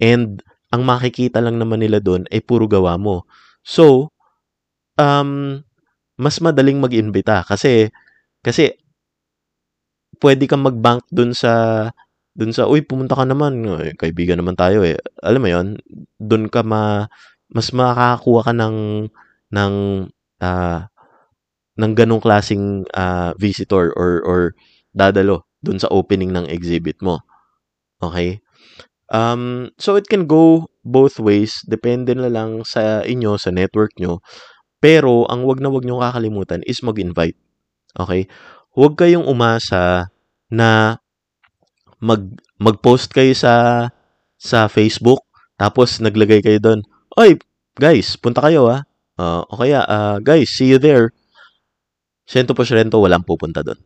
And 0.00 0.40
ang 0.72 0.88
makikita 0.88 1.44
lang 1.44 1.60
naman 1.60 1.84
nila 1.84 2.00
doon 2.00 2.24
ay 2.32 2.40
puro 2.40 2.64
gawa 2.64 2.96
mo. 2.96 3.28
So, 3.60 4.10
um, 4.96 5.60
mas 6.16 6.40
madaling 6.40 6.80
mag-imbita 6.80 7.44
kasi 7.44 7.92
kasi 8.40 8.72
pwede 10.20 10.48
kang 10.48 10.64
mag-bank 10.64 11.04
doon 11.12 11.36
sa 11.36 11.84
doon 12.36 12.52
sa 12.52 12.68
uy 12.68 12.84
pumunta 12.84 13.16
ka 13.16 13.24
naman 13.28 13.64
eh, 13.84 13.92
kaibigan 13.96 14.40
naman 14.40 14.56
tayo 14.56 14.84
eh 14.84 14.96
alam 15.24 15.40
mo 15.40 15.48
yon 15.48 15.68
doon 16.20 16.48
ka 16.48 16.64
ma 16.64 17.08
mas 17.52 17.72
makakakuha 17.72 18.40
ka 18.48 18.52
ng 18.56 18.76
ng 19.52 19.74
uh, 20.40 20.80
ng 21.76 21.92
ganong 21.92 22.24
klasing 22.24 22.84
uh, 22.96 23.36
visitor 23.36 23.92
or 23.96 24.24
or 24.24 24.40
dadalo 24.96 25.44
dun 25.60 25.76
sa 25.76 25.92
opening 25.92 26.32
ng 26.32 26.48
exhibit 26.48 26.96
mo. 27.04 27.20
Okay? 28.00 28.40
Um, 29.12 29.70
so 29.78 29.94
it 29.94 30.10
can 30.10 30.26
go 30.26 30.66
both 30.82 31.22
ways, 31.22 31.62
depende 31.68 32.16
na 32.16 32.32
lang 32.32 32.66
sa 32.66 33.04
inyo, 33.04 33.38
sa 33.38 33.52
network 33.54 33.94
nyo. 34.00 34.24
Pero 34.80 35.28
ang 35.28 35.44
wag 35.44 35.60
na 35.60 35.70
wag 35.70 35.84
nyo 35.84 36.00
kakalimutan 36.00 36.64
is 36.64 36.80
mag-invite. 36.80 37.36
Okay? 37.96 38.28
Huwag 38.76 38.96
kayong 38.96 39.24
umasa 39.24 40.12
na 40.52 41.00
mag 41.96 42.22
mag-post 42.60 43.12
kayo 43.12 43.32
sa 43.32 43.88
sa 44.36 44.68
Facebook 44.68 45.24
tapos 45.56 45.96
naglagay 46.00 46.44
kayo 46.44 46.60
doon. 46.60 46.80
Oy, 47.16 47.40
guys, 47.76 48.16
punta 48.20 48.44
kayo 48.44 48.68
ah. 48.68 48.84
Uh, 49.16 49.40
o 49.48 49.56
kaya, 49.56 49.80
uh, 49.88 50.20
guys, 50.20 50.52
see 50.52 50.68
you 50.68 50.76
there. 50.76 51.08
100% 52.26 52.90
walang 52.90 53.22
pupunta 53.22 53.62
doon. 53.62 53.78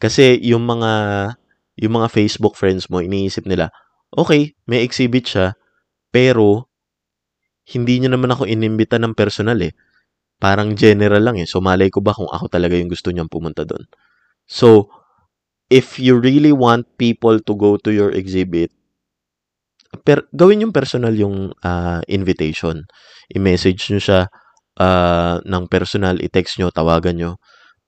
Kasi 0.00 0.38
yung 0.40 0.64
mga 0.64 0.92
yung 1.80 1.92
mga 1.96 2.08
Facebook 2.12 2.54
friends 2.54 2.88
mo, 2.92 3.00
iniisip 3.00 3.48
nila, 3.48 3.72
okay, 4.12 4.52
may 4.68 4.84
exhibit 4.84 5.26
siya, 5.26 5.56
pero 6.12 6.68
hindi 7.70 8.02
niya 8.02 8.12
naman 8.12 8.30
ako 8.34 8.44
inimbita 8.44 9.00
ng 9.00 9.16
personal 9.16 9.56
eh. 9.64 9.72
Parang 10.40 10.76
general 10.76 11.24
lang 11.24 11.36
eh. 11.40 11.48
So, 11.48 11.64
malay 11.64 11.88
ko 11.88 12.04
ba 12.04 12.12
kung 12.12 12.28
ako 12.28 12.52
talaga 12.52 12.76
yung 12.76 12.92
gusto 12.92 13.12
niyang 13.12 13.32
pumunta 13.32 13.64
doon? 13.64 13.84
So, 14.44 14.92
if 15.72 15.96
you 15.96 16.20
really 16.20 16.52
want 16.52 16.88
people 17.00 17.38
to 17.40 17.52
go 17.56 17.80
to 17.80 17.90
your 17.92 18.12
exhibit, 18.12 18.72
per, 20.04 20.26
gawin 20.36 20.68
yung 20.68 20.74
personal 20.74 21.14
yung 21.16 21.56
uh, 21.64 22.00
invitation. 22.10 22.84
I-message 23.32 23.88
nyo 23.88 24.00
siya 24.00 24.20
uh, 24.80 25.38
ng 25.44 25.64
personal, 25.70 26.18
i-text 26.20 26.60
nyo, 26.60 26.68
tawagan 26.68 27.16
nyo 27.16 27.32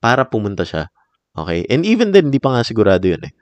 para 0.02 0.26
pumunta 0.26 0.66
siya. 0.66 0.90
Okay? 1.38 1.62
And 1.70 1.86
even 1.86 2.10
then, 2.10 2.28
hindi 2.28 2.42
pa 2.42 2.58
nga 2.58 2.66
sigurado 2.66 3.06
yun 3.06 3.22
eh. 3.22 3.32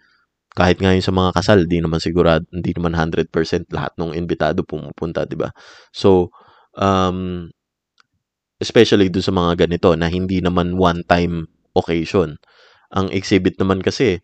Kahit 0.53 0.83
nga 0.83 0.93
yung 0.93 1.07
sa 1.07 1.15
mga 1.15 1.31
kasal, 1.33 1.65
hindi 1.65 1.81
naman 1.81 2.03
sigurado, 2.03 2.45
hindi 2.53 2.77
naman 2.77 2.93
100% 2.93 3.33
lahat 3.73 3.93
ng 3.97 4.13
invitado 4.13 4.61
pumupunta, 4.67 5.25
di 5.25 5.39
ba? 5.41 5.49
So, 5.95 6.35
um, 6.77 7.49
especially 8.61 9.09
do 9.09 9.25
sa 9.25 9.33
mga 9.33 9.67
ganito 9.67 9.95
na 9.97 10.13
hindi 10.13 10.45
naman 10.45 10.77
one-time 10.77 11.49
occasion. 11.73 12.37
Ang 12.93 13.09
exhibit 13.15 13.57
naman 13.57 13.81
kasi, 13.81 14.21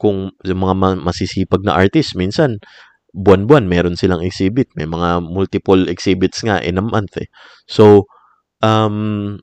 kung 0.00 0.32
yung 0.46 0.60
mga 0.62 0.74
ma- 0.78 1.02
masisipag 1.12 1.66
na 1.66 1.76
artist, 1.76 2.16
minsan, 2.16 2.62
buwan-buwan 3.14 3.70
meron 3.70 3.94
silang 3.94 4.22
exhibit. 4.26 4.66
May 4.74 4.90
mga 4.90 5.22
multiple 5.22 5.86
exhibits 5.86 6.42
nga 6.42 6.58
in 6.58 6.82
a 6.82 6.84
month 6.84 7.14
eh. 7.18 7.30
So, 7.70 8.10
um, 8.58 9.38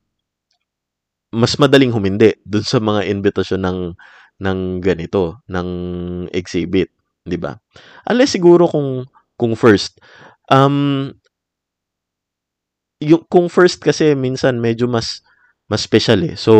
mas 1.33 1.55
madaling 1.59 1.91
humindi 1.95 2.35
dun 2.47 2.63
sa 2.65 2.79
mga 2.83 3.07
invitation 3.07 3.61
ng 3.63 3.79
ng 4.41 4.59
ganito, 4.83 5.39
ng 5.51 5.69
exhibit, 6.35 6.91
'di 7.27 7.37
ba? 7.39 7.57
Unless 8.09 8.35
siguro 8.39 8.67
kung 8.69 9.07
kung 9.39 9.55
first 9.57 9.99
um 10.51 11.11
yung 13.01 13.25
kung 13.25 13.49
first 13.49 13.81
kasi 13.81 14.13
minsan 14.13 14.61
medyo 14.61 14.85
mas 14.85 15.25
mas 15.65 15.81
special 15.81 16.21
eh. 16.21 16.37
So 16.37 16.53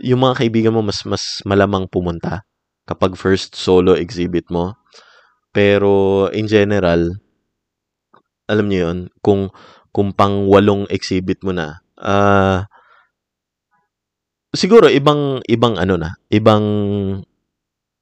yung 0.00 0.20
mga 0.24 0.44
kaibigan 0.44 0.74
mo 0.76 0.84
mas 0.84 1.04
mas 1.08 1.40
malamang 1.48 1.88
pumunta 1.88 2.44
kapag 2.88 3.16
first 3.16 3.56
solo 3.56 3.96
exhibit 3.96 4.48
mo. 4.52 4.76
Pero 5.54 6.26
in 6.36 6.46
general 6.50 7.18
alam 8.48 8.70
niyo 8.70 8.90
'yon, 8.90 8.98
kung 9.26 9.50
kung 9.90 10.14
pang 10.14 10.46
walong 10.46 10.86
exhibit 10.92 11.42
mo 11.42 11.50
na, 11.50 11.82
ah 11.98 12.08
uh, 12.08 12.75
siguro 14.56 14.88
ibang 14.90 15.44
ibang 15.46 15.76
ano 15.76 16.00
na, 16.00 16.16
ibang 16.32 16.64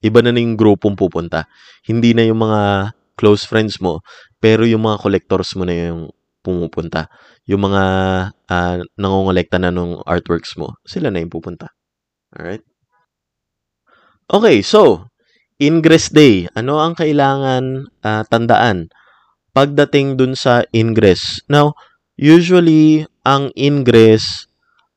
iba 0.04 0.20
na 0.20 0.36
yung 0.36 0.54
grupong 0.54 0.94
pupunta. 0.94 1.48
Hindi 1.84 2.12
na 2.12 2.28
yung 2.28 2.40
mga 2.44 2.92
close 3.16 3.48
friends 3.48 3.80
mo, 3.80 4.04
pero 4.38 4.68
yung 4.68 4.84
mga 4.84 5.00
collectors 5.00 5.56
mo 5.56 5.64
na 5.64 5.74
yung 5.74 6.12
pumupunta. 6.44 7.08
Yung 7.48 7.64
mga 7.64 7.84
uh, 8.28 8.76
nangongolekta 9.00 9.56
na 9.56 9.72
ng 9.72 10.04
artworks 10.04 10.60
mo, 10.60 10.76
sila 10.84 11.08
na 11.08 11.24
yung 11.24 11.32
pupunta. 11.32 11.72
Alright? 12.36 12.60
Okay, 14.28 14.60
so, 14.60 15.08
Ingress 15.56 16.12
Day. 16.12 16.44
Ano 16.52 16.84
ang 16.84 16.92
kailangan 16.92 17.88
uh, 18.04 18.22
tandaan 18.28 18.92
pagdating 19.56 20.20
dun 20.20 20.36
sa 20.36 20.68
Ingress? 20.76 21.40
Now, 21.48 21.72
usually, 22.20 23.08
ang 23.24 23.48
Ingress 23.56 24.48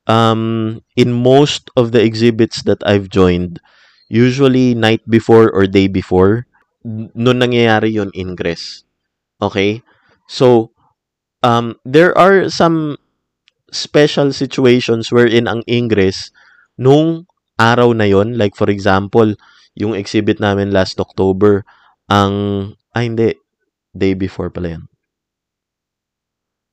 um, 0.08 0.80
in 0.96 1.12
most 1.12 1.70
of 1.76 1.92
the 1.92 2.02
exhibits 2.02 2.64
that 2.64 2.82
I've 2.82 3.08
joined, 3.08 3.60
usually 4.08 4.74
night 4.74 5.04
before 5.06 5.52
or 5.52 5.68
day 5.68 5.86
before, 5.86 6.48
noon 6.82 7.38
nangyayari 7.38 7.92
yon 7.92 8.10
ingress. 8.16 8.82
Okay? 9.38 9.84
So, 10.26 10.72
um, 11.44 11.76
there 11.84 12.16
are 12.16 12.48
some 12.48 12.96
special 13.70 14.32
situations 14.32 15.12
wherein 15.12 15.44
ang 15.46 15.60
ingress 15.68 16.32
nung 16.80 17.28
araw 17.60 17.92
na 17.92 18.08
yon 18.08 18.40
like 18.40 18.56
for 18.56 18.72
example, 18.72 19.36
yung 19.76 19.94
exhibit 19.94 20.40
namin 20.40 20.72
last 20.72 20.98
October, 20.98 21.62
ang, 22.08 22.74
ah 22.96 23.04
hindi, 23.04 23.36
day 23.92 24.16
before 24.16 24.48
pala 24.48 24.80
yan. 24.80 24.84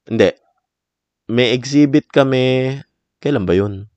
Hindi. 0.07 0.31
May 1.25 1.57
exhibit 1.57 2.09
kami 2.13 2.79
Kailan 3.25 3.49
ba 3.49 3.57
yun? 3.57 3.89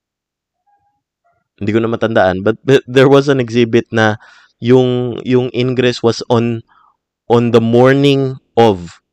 Hindi 1.60 1.70
ko 1.76 1.84
na 1.84 1.92
matandaan. 1.92 2.40
But, 2.40 2.56
but 2.64 2.80
there 2.88 3.12
was 3.12 3.28
an 3.28 3.44
exhibit 3.44 3.92
na 3.92 4.16
yung, 4.56 5.20
yung 5.28 5.52
ingress 5.52 6.00
was 6.00 6.24
on 6.32 6.64
on 7.28 7.52
the 7.52 7.60
morning 7.60 8.40
of 8.56 9.04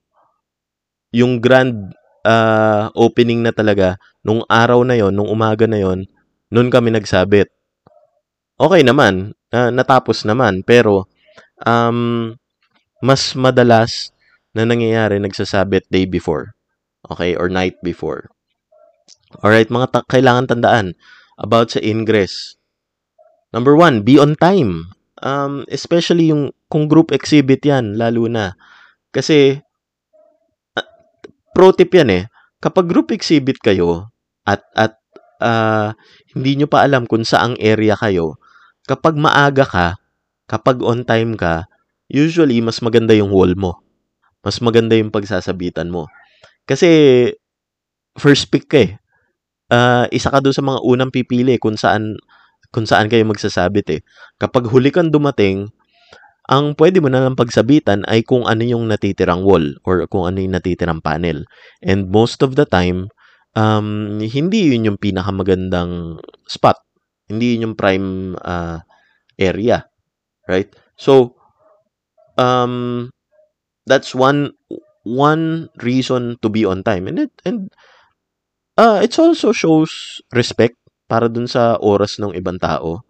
yung 1.12 1.43
grand 1.43 1.91
uh, 2.23 2.88
opening 2.95 3.43
na 3.43 3.51
talaga 3.51 3.99
nung 4.23 4.41
araw 4.47 4.82
na 4.88 4.95
yon, 4.95 5.12
nung 5.12 5.28
umaga 5.28 5.67
na 5.67 5.84
yon, 5.84 6.08
noon 6.49 6.71
kami 6.71 6.95
nagsabit. 6.95 7.51
Okay 8.56 8.82
naman, 8.88 9.36
uh, 9.51 9.69
natapos 9.69 10.23
naman, 10.23 10.63
pero 10.63 11.12
um, 11.67 12.32
mas 13.04 13.36
madalas 13.36 14.15
na 14.56 14.63
nangyayari 14.63 15.19
nagsasabit 15.19 15.86
day 15.91 16.08
before. 16.08 16.56
Okay, 17.06 17.36
or 17.36 17.51
night 17.51 17.78
before. 17.84 18.32
Alright, 19.43 19.67
mga 19.67 19.88
ta- 19.91 20.08
kailangan 20.08 20.48
tandaan 20.48 20.88
about 21.36 21.76
sa 21.76 21.84
ingress. 21.84 22.56
Number 23.52 23.76
one, 23.76 24.04
be 24.04 24.15
on 24.19 24.36
time. 24.39 24.95
Um, 25.24 25.63
especially 25.71 26.32
yung 26.32 26.52
kung 26.67 26.88
group 26.91 27.12
exhibit 27.12 27.63
yan, 27.63 27.95
lalo 28.00 28.28
na. 28.28 28.56
Kasi, 29.12 29.60
uh, 30.76 30.89
pro 31.56 31.71
tip 31.71 31.91
yan 31.91 32.12
eh. 32.12 32.24
Kapag 32.60 32.88
group 32.88 33.12
exhibit 33.12 33.60
kayo 33.60 34.12
at, 34.48 34.63
at 34.76 35.00
uh, 35.39 35.91
hindi 36.36 36.60
nyo 36.60 36.67
pa 36.67 36.84
alam 36.84 37.08
kung 37.08 37.24
saang 37.24 37.56
area 37.60 37.95
kayo, 37.95 38.39
kapag 38.88 39.15
maaga 39.19 39.63
ka, 39.67 39.88
kapag 40.48 40.80
on 40.84 41.04
time 41.04 41.36
ka, 41.36 41.67
usually 42.08 42.60
mas 42.60 42.80
maganda 42.80 43.15
yung 43.15 43.32
wall 43.32 43.56
mo. 43.56 43.84
Mas 44.45 44.62
maganda 44.62 44.93
yung 44.95 45.10
pagsasabitan 45.10 45.89
mo. 45.89 46.06
Kasi 46.69 47.32
first 48.15 48.48
pick 48.48 48.67
ka 48.71 48.80
eh 48.80 48.91
uh, 49.71 50.06
isa 50.12 50.30
ka 50.30 50.41
doon 50.41 50.56
sa 50.56 50.65
mga 50.65 50.80
unang 50.84 51.12
pipili 51.13 51.58
kung 51.58 51.78
saan 51.80 52.17
kung 52.73 52.84
saan 52.84 53.08
kayo 53.08 53.23
magsasabit 53.23 53.88
eh. 53.88 54.01
Kapag 54.36 54.67
huli 54.67 54.91
kang 54.91 55.08
dumating, 55.08 55.71
ang 56.51 56.78
pwede 56.78 56.99
mo 56.99 57.08
na 57.08 57.23
lang 57.23 57.39
pagsabitan 57.39 58.04
ay 58.06 58.21
kung 58.21 58.45
ano 58.45 58.62
yung 58.62 58.86
natitirang 58.91 59.41
wall 59.41 59.80
or 59.88 60.06
kung 60.12 60.28
ano 60.28 60.43
yung 60.43 60.54
natitirang 60.54 60.99
panel. 60.99 61.47
And 61.82 62.12
most 62.12 62.43
of 62.43 62.60
the 62.60 62.67
time, 62.67 63.10
um, 63.56 64.19
hindi 64.19 64.75
yun 64.75 64.91
yung 64.91 64.99
pinakamagandang 64.99 66.19
spot. 66.45 66.78
Hindi 67.32 67.56
yun 67.56 67.71
yung 67.71 67.75
prime 67.80 68.38
uh, 68.43 68.84
area. 69.39 69.88
Right? 70.45 70.69
So, 70.99 71.39
um, 72.38 73.10
that's 73.88 74.13
one 74.13 74.54
one 75.08 75.69
reason 75.82 76.38
to 76.45 76.51
be 76.51 76.67
on 76.67 76.86
time. 76.86 77.08
And 77.10 77.25
it, 77.25 77.34
and 77.41 77.73
Uh, 78.75 78.99
it 78.99 79.15
also 79.15 79.55
shows 79.55 80.19
respect 80.35 80.75
para 81.07 81.31
dun 81.31 81.47
sa 81.47 81.79
oras 81.79 82.19
ng 82.19 82.35
ibang 82.35 82.59
tao. 82.59 83.07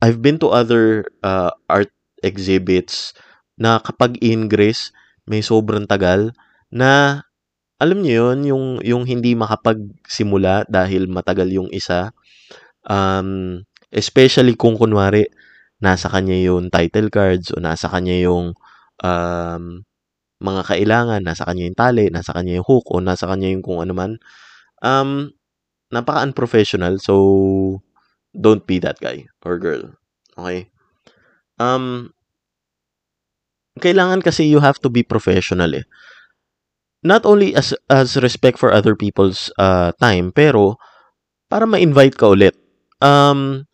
I've 0.00 0.24
been 0.24 0.40
to 0.40 0.48
other 0.48 1.04
uh, 1.20 1.52
art 1.68 1.92
exhibits 2.24 3.12
na 3.60 3.80
kapag 3.84 4.16
ingress, 4.24 4.96
may 5.28 5.44
sobrang 5.44 5.84
tagal 5.84 6.32
na 6.72 7.20
alam 7.76 8.00
niyo 8.00 8.32
yun, 8.32 8.38
yung, 8.48 8.66
yung 8.80 9.04
hindi 9.04 9.36
makapagsimula 9.36 10.64
dahil 10.72 11.04
matagal 11.04 11.52
yung 11.52 11.68
isa. 11.68 12.16
Um, 12.88 13.62
especially 13.92 14.56
kung 14.56 14.80
kunwari, 14.80 15.28
nasa 15.84 16.08
kanya 16.08 16.38
yung 16.40 16.72
title 16.72 17.12
cards 17.12 17.52
o 17.52 17.60
nasa 17.60 17.92
kanya 17.92 18.16
yung 18.24 18.56
um, 19.04 19.64
mga 20.40 20.62
kailangan, 20.64 21.20
nasa 21.20 21.44
kanya 21.44 21.68
yung 21.68 21.78
tali, 21.78 22.04
nasa 22.08 22.32
kanya 22.32 22.56
yung 22.60 22.66
hook 22.66 22.88
o 22.88 23.04
nasa 23.04 23.28
kanya 23.28 23.52
yung 23.52 23.60
kung 23.60 23.84
ano 23.84 23.92
man. 23.92 24.12
Um, 24.84 25.32
napaka-unprofessional, 25.88 27.00
so 27.00 27.80
don't 28.36 28.68
be 28.68 28.76
that 28.84 29.00
guy 29.00 29.24
or 29.40 29.56
girl. 29.56 29.96
Okay? 30.36 30.68
Um, 31.56 32.12
kailangan 33.80 34.20
kasi 34.20 34.44
you 34.44 34.60
have 34.60 34.76
to 34.82 34.92
be 34.92 35.02
professional 35.02 35.72
eh. 35.72 35.86
Not 37.04 37.24
only 37.28 37.52
as 37.56 37.76
as 37.92 38.16
respect 38.16 38.56
for 38.56 38.72
other 38.72 38.96
people's 38.96 39.52
uh, 39.60 39.92
time, 40.00 40.32
pero 40.32 40.80
para 41.48 41.68
ma-invite 41.68 42.16
ka 42.16 42.32
ulit. 42.32 42.56
Um, 43.04 43.68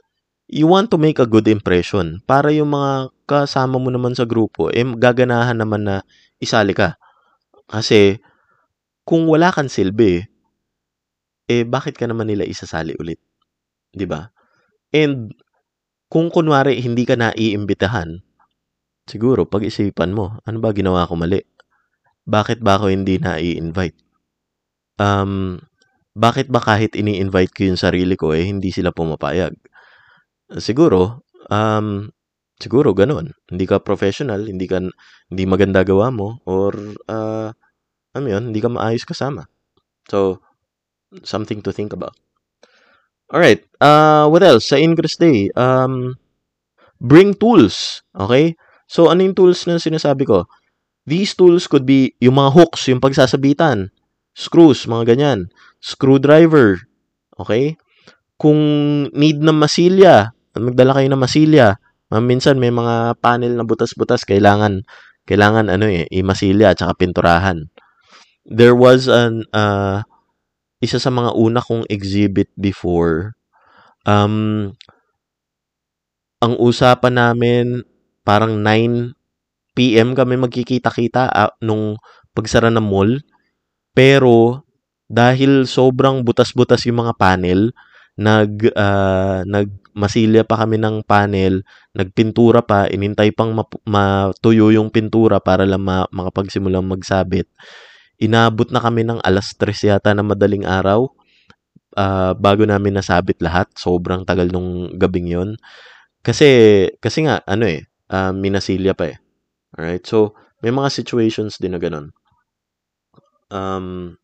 you 0.50 0.66
want 0.66 0.90
to 0.90 0.98
make 0.98 1.22
a 1.22 1.30
good 1.30 1.46
impression 1.46 2.18
para 2.26 2.50
yung 2.50 2.74
mga 2.74 3.14
kasama 3.30 3.78
mo 3.78 3.86
naman 3.86 4.18
sa 4.18 4.26
grupo, 4.26 4.66
eh, 4.74 4.82
gaganahan 4.82 5.62
naman 5.62 5.86
na 5.86 5.96
isali 6.42 6.74
ka. 6.74 6.98
Kasi, 7.70 8.18
kung 9.06 9.30
wala 9.30 9.54
kang 9.54 9.70
silbi, 9.70 10.26
eh 11.50 11.66
bakit 11.66 11.98
ka 11.98 12.06
naman 12.06 12.30
nila 12.30 12.46
isasali 12.46 12.94
ulit? 13.02 13.18
'Di 13.90 14.06
ba? 14.06 14.30
And 14.94 15.34
kung 16.10 16.30
kunwari 16.30 16.78
hindi 16.82 17.06
ka 17.06 17.18
naiimbitahan, 17.18 18.22
siguro 19.06 19.46
pag-isipan 19.46 20.14
mo, 20.14 20.38
ano 20.46 20.58
ba 20.62 20.74
ginawa 20.74 21.06
ko 21.06 21.14
mali? 21.18 21.42
Bakit 22.26 22.62
ba 22.62 22.78
ako 22.78 22.90
hindi 22.90 23.18
nai-invite? 23.18 23.98
Um, 24.98 25.62
bakit 26.14 26.50
ba 26.50 26.58
kahit 26.62 26.98
ini-invite 26.98 27.54
ko 27.54 27.60
yung 27.70 27.80
sarili 27.80 28.14
ko 28.18 28.34
eh 28.34 28.46
hindi 28.46 28.74
sila 28.74 28.90
pumapayag? 28.90 29.54
Siguro, 30.58 31.22
um, 31.50 32.10
siguro 32.58 32.90
ganun. 32.94 33.30
Hindi 33.46 33.64
ka 33.70 33.82
professional, 33.82 34.46
hindi 34.46 34.66
ka 34.66 34.82
hindi 35.30 35.44
maganda 35.46 35.86
gawa 35.86 36.10
mo 36.10 36.42
or 36.46 36.74
uh, 37.06 37.54
ano 38.14 38.26
yun, 38.26 38.50
hindi 38.50 38.58
ka 38.58 38.70
maayos 38.70 39.06
kasama. 39.06 39.46
So, 40.10 40.42
something 41.22 41.62
to 41.62 41.72
think 41.72 41.92
about. 41.92 42.14
All 43.30 43.38
right. 43.38 43.62
Uh, 43.78 44.26
what 44.26 44.42
else? 44.42 44.70
Sa 44.70 44.76
Ingress 44.76 45.14
Day, 45.14 45.50
um, 45.54 46.18
bring 46.98 47.34
tools. 47.34 48.02
Okay? 48.14 48.58
So, 48.90 49.06
ano 49.06 49.22
yung 49.22 49.38
tools 49.38 49.70
na 49.70 49.78
sinasabi 49.78 50.26
ko? 50.26 50.50
These 51.06 51.38
tools 51.38 51.70
could 51.70 51.86
be 51.86 52.14
yung 52.18 52.38
mga 52.38 52.54
hooks, 52.58 52.90
yung 52.90 52.98
pagsasabitan, 52.98 53.94
screws, 54.34 54.90
mga 54.90 55.14
ganyan, 55.14 55.38
screwdriver. 55.78 56.82
Okay? 57.38 57.78
Kung 58.34 58.58
need 59.14 59.38
ng 59.38 59.58
masilya, 59.58 60.34
magdala 60.58 60.98
kayo 60.98 61.08
ng 61.10 61.22
masilya. 61.22 61.78
Minsan 62.10 62.58
may 62.58 62.74
mga 62.74 63.14
panel 63.22 63.54
na 63.54 63.62
butas-butas 63.62 64.26
kailangan 64.26 64.82
kailangan 65.30 65.70
ano 65.70 65.86
eh, 65.86 66.10
imasilya 66.10 66.74
at 66.74 66.82
saka 66.82 66.98
pinturahan. 66.98 67.70
There 68.42 68.74
was 68.74 69.06
an 69.06 69.46
uh, 69.54 70.02
isa 70.80 70.96
sa 70.96 71.12
mga 71.12 71.36
una 71.36 71.60
kong 71.60 71.84
exhibit 71.92 72.48
before. 72.56 73.36
Um, 74.08 74.72
ang 76.40 76.56
usapan 76.56 77.20
namin 77.20 77.84
parang 78.24 78.56
9 78.56 79.12
PM 79.76 80.16
kami 80.16 80.40
magkikita-kita 80.40 81.30
uh, 81.30 81.52
nung 81.60 82.00
pagsara 82.32 82.72
ng 82.72 82.82
mall. 82.82 83.20
Pero 83.92 84.64
dahil 85.10 85.68
sobrang 85.68 86.22
butas-butas 86.24 86.86
yung 86.88 87.04
mga 87.04 87.14
panel, 87.18 87.74
nag 88.20 88.70
uh, 88.76 89.42
nagmasilya 89.48 90.46
pa 90.46 90.62
kami 90.64 90.78
ng 90.78 91.02
panel, 91.02 91.66
nagpintura 91.96 92.62
pa, 92.62 92.86
inintay 92.86 93.34
pang 93.34 93.56
matuyo 93.84 94.70
yung 94.70 94.88
pintura 94.88 95.42
para 95.42 95.66
lang 95.66 95.82
ma- 95.82 96.08
makapagsimulang 96.14 96.86
magsabit. 96.86 97.50
Inabot 98.20 98.68
na 98.68 98.84
kami 98.84 99.02
ng 99.08 99.24
alas 99.24 99.56
3 99.56 99.96
yata 99.96 100.12
na 100.12 100.20
madaling 100.20 100.68
araw 100.68 101.08
uh, 101.96 102.32
bago 102.36 102.68
namin 102.68 103.00
nasabit 103.00 103.40
lahat. 103.40 103.72
Sobrang 103.74 104.28
tagal 104.28 104.52
nung 104.52 104.92
gabing 105.00 105.26
yon. 105.26 105.50
Kasi 106.20 106.84
kasi 107.00 107.24
nga 107.24 107.40
ano 107.48 107.64
eh, 107.64 107.88
uh, 108.12 108.32
minasilya 108.36 108.92
pa 108.92 109.08
eh. 109.08 109.16
Alright? 109.72 110.04
So, 110.04 110.36
may 110.60 110.74
mga 110.74 110.92
situations 110.92 111.56
din 111.56 111.72
na 111.72 111.80
ganun. 111.80 112.12
Um, 113.48 114.18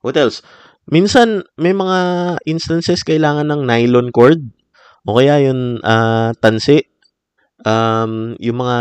what 0.00 0.16
else? 0.16 0.40
Minsan, 0.88 1.44
may 1.56 1.72
mga 1.72 1.98
instances 2.44 3.04
kailangan 3.04 3.48
ng 3.48 3.62
nylon 3.64 4.08
cord 4.12 4.40
o 5.04 5.16
kaya 5.20 5.40
yung 5.48 5.80
uh, 5.84 6.32
tansi. 6.40 6.84
Um, 7.64 8.36
yung 8.40 8.60
mga 8.60 8.78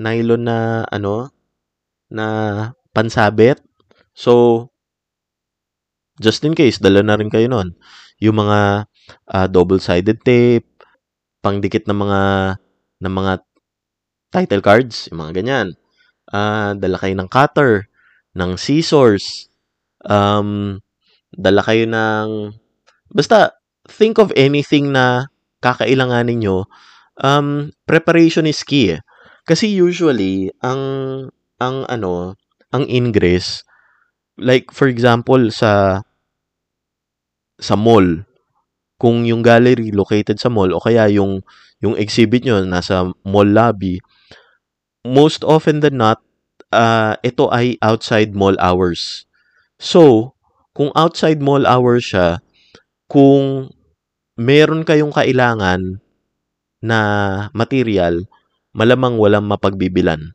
nylon 0.00 0.42
na 0.44 0.84
ano 0.88 1.32
na 2.08 2.26
pansabit. 2.92 3.60
So, 4.18 4.66
just 6.18 6.42
in 6.42 6.58
case, 6.58 6.82
dala 6.82 7.06
na 7.06 7.14
rin 7.14 7.30
kayo 7.30 7.46
nun. 7.46 7.78
Yung 8.18 8.42
mga 8.42 8.90
uh, 9.30 9.46
double-sided 9.46 10.18
tape, 10.26 10.66
pangdikit 11.38 11.86
ng 11.86 11.94
mga 11.94 12.22
ng 12.98 13.14
mga 13.14 13.32
title 14.34 14.62
cards, 14.62 15.06
yung 15.08 15.22
mga 15.22 15.32
ganyan. 15.38 15.68
Uh, 16.34 16.74
dala 16.74 16.98
kayo 16.98 17.14
ng 17.14 17.30
cutter, 17.30 17.86
ng 18.34 18.58
scissors, 18.58 19.46
um, 20.02 20.82
dala 21.30 21.62
kayo 21.62 21.86
ng, 21.86 22.52
basta, 23.14 23.54
think 23.88 24.18
of 24.18 24.34
anything 24.36 24.92
na 24.92 25.30
kakailanganin 25.64 26.42
nyo, 26.42 26.66
um, 27.22 27.70
preparation 27.88 28.44
is 28.44 28.66
key 28.66 28.98
eh. 28.98 29.00
Kasi 29.48 29.72
usually, 29.72 30.52
ang, 30.60 30.82
ang 31.56 31.88
ano, 31.88 32.36
ang 32.68 32.84
ingress, 32.84 33.64
like 34.38 34.70
for 34.70 34.86
example, 34.86 35.50
sa, 35.50 36.02
sa 37.58 37.74
mall, 37.74 38.24
kung 38.98 39.26
yung 39.26 39.42
gallery 39.42 39.94
located 39.94 40.42
sa 40.42 40.50
mall 40.50 40.74
o 40.74 40.82
kaya 40.82 41.06
yung 41.06 41.42
yung 41.78 41.94
exhibit 41.94 42.42
nyo 42.42 42.58
nasa 42.66 43.06
mall 43.22 43.46
lobby, 43.46 44.02
most 45.06 45.46
often 45.46 45.78
than 45.78 45.98
not, 45.98 46.18
uh, 46.74 47.14
ito 47.22 47.46
ay 47.54 47.78
outside 47.78 48.34
mall 48.34 48.58
hours. 48.58 49.26
So, 49.78 50.34
kung 50.74 50.90
outside 50.98 51.38
mall 51.38 51.62
hours 51.62 52.10
siya, 52.10 52.42
kung 53.06 53.70
meron 54.34 54.82
kayong 54.82 55.14
kailangan 55.14 56.02
na 56.82 57.00
material, 57.54 58.26
malamang 58.74 59.18
walang 59.18 59.46
mapagbibilan 59.46 60.34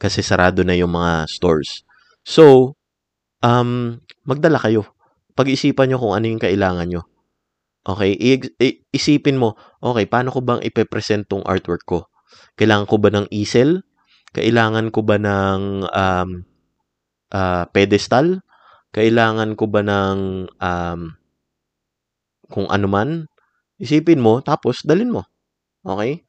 kasi 0.00 0.20
sarado 0.20 0.64
na 0.64 0.76
yung 0.76 0.92
mga 0.92 1.28
stores. 1.28 1.84
So, 2.24 2.76
um, 3.44 4.00
magdala 4.24 4.58
kayo. 4.58 4.88
Pag-isipan 5.36 5.90
nyo 5.92 5.98
kung 6.00 6.14
ano 6.16 6.26
yung 6.30 6.42
kailangan 6.42 6.88
nyo. 6.88 7.02
Okay? 7.84 8.12
I- 8.16 8.54
i- 8.62 8.78
isipin 8.96 9.36
mo, 9.40 9.58
okay, 9.84 10.08
paano 10.08 10.32
ko 10.32 10.40
bang 10.40 10.62
ipepresent 10.64 11.28
tong 11.28 11.44
artwork 11.44 11.84
ko? 11.84 12.08
Kailangan 12.58 12.88
ko 12.88 12.96
ba 13.00 13.10
ng 13.12 13.26
easel? 13.34 13.84
Kailangan 14.34 14.90
ko 14.94 15.00
ba 15.06 15.16
ng 15.20 15.86
um, 15.88 16.30
uh, 17.34 17.64
pedestal? 17.74 18.40
Kailangan 18.94 19.58
ko 19.58 19.64
ba 19.68 19.82
ng 19.84 20.18
um, 20.48 21.00
kung 22.52 22.66
ano 22.72 22.86
man? 22.88 23.08
Isipin 23.84 24.20
mo, 24.24 24.40
tapos 24.40 24.80
dalin 24.88 25.12
mo. 25.14 25.22
Okay? 25.84 26.24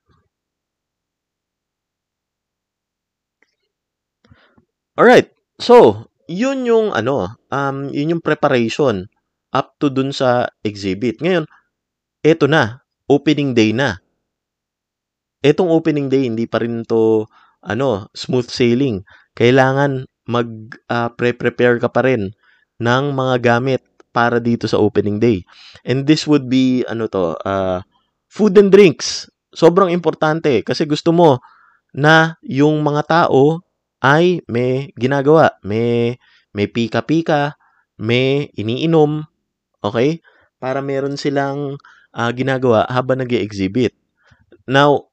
Alright. 4.99 5.31
So, 5.59 6.07
yun 6.25 6.65
yung 6.65 6.87
ano, 6.93 7.33
um, 7.49 7.89
yun 7.89 8.17
yung 8.17 8.23
preparation 8.23 9.09
up 9.55 9.77
to 9.79 9.87
dun 9.87 10.11
sa 10.11 10.49
exhibit. 10.65 11.21
Ngayon, 11.23 11.47
eto 12.25 12.45
na, 12.49 12.83
opening 13.07 13.53
day 13.53 13.71
na. 13.71 14.01
Etong 15.45 15.69
opening 15.69 16.09
day, 16.09 16.25
hindi 16.25 16.49
pa 16.49 16.59
rin 16.59 16.81
to 16.89 17.29
ano, 17.61 18.09
smooth 18.17 18.49
sailing. 18.49 19.05
Kailangan 19.37 20.09
mag 20.25 20.49
uh, 20.89 21.09
pre-prepare 21.13 21.77
ka 21.77 21.89
pa 21.89 22.01
rin 22.01 22.33
ng 22.81 23.05
mga 23.13 23.35
gamit 23.45 23.81
para 24.09 24.41
dito 24.41 24.65
sa 24.65 24.81
opening 24.81 25.21
day. 25.21 25.45
And 25.85 26.09
this 26.09 26.25
would 26.25 26.49
be 26.49 26.81
ano 26.89 27.05
to, 27.13 27.37
uh, 27.45 27.85
food 28.25 28.57
and 28.57 28.73
drinks. 28.73 29.29
Sobrang 29.53 29.93
importante 29.93 30.65
kasi 30.65 30.83
gusto 30.89 31.13
mo 31.13 31.39
na 31.95 32.35
yung 32.43 32.83
mga 32.83 33.03
tao 33.07 33.64
ay 34.05 34.45
may 34.45 34.93
ginagawa, 34.93 35.57
may 35.65 36.21
may 36.53 36.69
pika-pika, 36.69 37.57
may 37.97 38.53
iniinom, 38.53 39.25
okay? 39.81 40.21
Para 40.61 40.85
meron 40.85 41.17
silang 41.17 41.81
uh, 42.13 42.31
ginagawa 42.31 42.85
habang 42.85 43.25
nag-exhibit. 43.25 43.97
Now, 44.69 45.09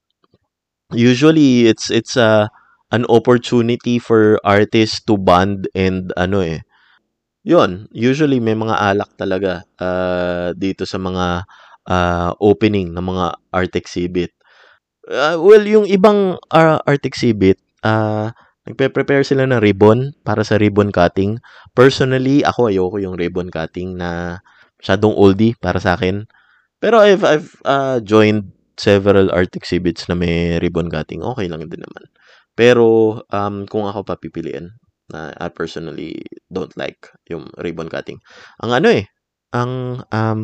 usually 0.92 1.66
it's 1.72 1.88
it's 1.88 2.20
a 2.20 2.46
uh, 2.46 2.52
an 2.92 3.08
opportunity 3.08 3.96
for 3.96 4.36
artists 4.44 5.00
to 5.08 5.16
bond 5.16 5.64
and 5.72 6.12
ano 6.14 6.44
eh. 6.44 6.60
Yun, 7.42 7.88
usually 7.90 8.38
may 8.38 8.54
mga 8.54 8.76
alak 8.76 9.10
talaga 9.18 9.64
uh, 9.80 10.52
dito 10.54 10.86
sa 10.86 11.00
mga 11.00 11.48
uh, 11.88 12.30
opening 12.38 12.94
ng 12.94 13.02
mga 13.02 13.26
art 13.50 13.74
exhibit. 13.74 14.30
Uh, 15.08 15.34
well, 15.40 15.64
yung 15.66 15.88
ibang 15.90 16.38
uh, 16.54 16.78
art 16.86 17.02
exhibit, 17.02 17.58
uh, 17.82 18.30
nagpe-prepare 18.68 19.26
sila 19.26 19.48
ng 19.48 19.58
ribbon 19.58 20.14
para 20.22 20.46
sa 20.46 20.58
ribbon 20.58 20.94
cutting. 20.94 21.42
Personally, 21.74 22.46
ako 22.46 22.70
ayoko 22.70 22.96
yung 23.02 23.18
ribbon 23.18 23.50
cutting 23.50 23.98
na 23.98 24.40
masyadong 24.78 25.14
oldie 25.14 25.58
para 25.58 25.82
sa 25.82 25.98
akin. 25.98 26.26
Pero 26.82 26.98
I've, 26.98 27.22
I've 27.22 27.50
uh, 27.66 27.98
joined 28.02 28.50
several 28.78 29.30
art 29.30 29.54
exhibits 29.54 30.10
na 30.10 30.18
may 30.18 30.58
ribbon 30.58 30.90
cutting, 30.90 31.22
okay 31.22 31.46
lang 31.46 31.62
din 31.66 31.82
naman. 31.82 32.04
Pero 32.58 33.18
um, 33.30 33.64
kung 33.70 33.86
ako 33.86 34.02
papipiliin, 34.02 34.74
na 35.12 35.34
I 35.36 35.52
personally 35.52 36.24
don't 36.48 36.72
like 36.74 37.10
yung 37.28 37.52
ribbon 37.60 37.92
cutting. 37.92 38.18
Ang 38.64 38.70
ano 38.72 38.88
eh, 38.88 39.04
ang 39.52 40.02
um, 40.08 40.40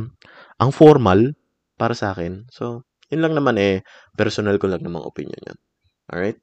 ang 0.60 0.70
formal 0.70 1.32
para 1.80 1.94
sa 1.96 2.12
akin. 2.12 2.50
So, 2.52 2.84
yun 3.08 3.24
lang 3.24 3.34
naman 3.38 3.56
eh, 3.56 3.86
personal 4.18 4.60
ko 4.60 4.68
lang 4.68 4.84
namang 4.84 5.06
opinion 5.06 5.40
yun. 5.40 5.58
Alright? 6.12 6.38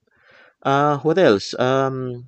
Uh, 0.65 0.97
what 1.05 1.21
else? 1.21 1.53
Um, 1.61 2.25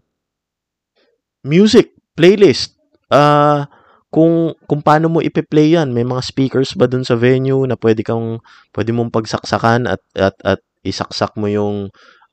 music, 1.42 1.98
playlist. 2.14 2.78
Uh, 3.10 3.66
kung 4.14 4.54
kung 4.70 4.82
paano 4.86 5.10
mo 5.10 5.20
ipe-play 5.26 5.74
'yan, 5.74 5.90
may 5.92 6.06
mga 6.06 6.22
speakers 6.22 6.78
ba 6.78 6.86
dun 6.86 7.04
sa 7.04 7.18
venue 7.18 7.66
na 7.66 7.76
pwede 7.76 8.06
kang 8.06 8.40
pwede 8.78 8.94
mong 8.94 9.10
pagsaksakan 9.10 9.90
at 9.90 10.02
at 10.14 10.38
at 10.46 10.62
isaksak 10.86 11.34
mo 11.36 11.50
yung 11.50 11.90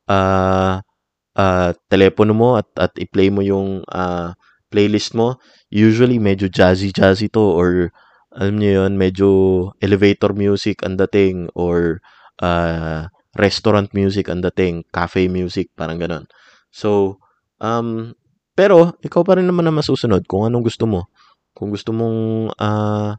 uh, 0.07 0.79
uh, 1.35 1.71
telepono 1.89 2.37
mo 2.37 2.61
at 2.61 2.69
at 2.79 2.93
i-play 3.01 3.33
mo 3.33 3.41
yung 3.41 3.83
uh, 3.89 4.37
playlist 4.69 5.17
mo. 5.17 5.41
Usually 5.73 6.21
medyo 6.21 6.47
jazzy 6.53 6.93
jazzy 6.93 7.33
to 7.33 7.43
or 7.43 7.91
alam 8.35 8.59
niyo 8.59 8.83
yun, 8.85 8.99
medyo 8.99 9.29
elevator 9.79 10.35
music 10.35 10.83
ang 10.83 10.99
dating 10.99 11.47
or 11.55 12.03
uh, 12.43 13.07
restaurant 13.35 13.91
music 13.93 14.31
ang 14.31 14.43
dating, 14.43 14.87
cafe 14.95 15.27
music, 15.27 15.71
parang 15.75 15.99
ganun. 15.99 16.25
So, 16.71 17.19
um, 17.59 18.15
pero 18.55 18.95
ikaw 19.03 19.27
pa 19.27 19.39
rin 19.39 19.51
naman 19.51 19.67
na 19.67 19.75
masusunod 19.75 20.27
kung 20.31 20.47
anong 20.47 20.71
gusto 20.71 20.87
mo. 20.87 21.11
Kung 21.55 21.75
gusto 21.75 21.91
mong, 21.91 22.51
ah, 22.59 23.19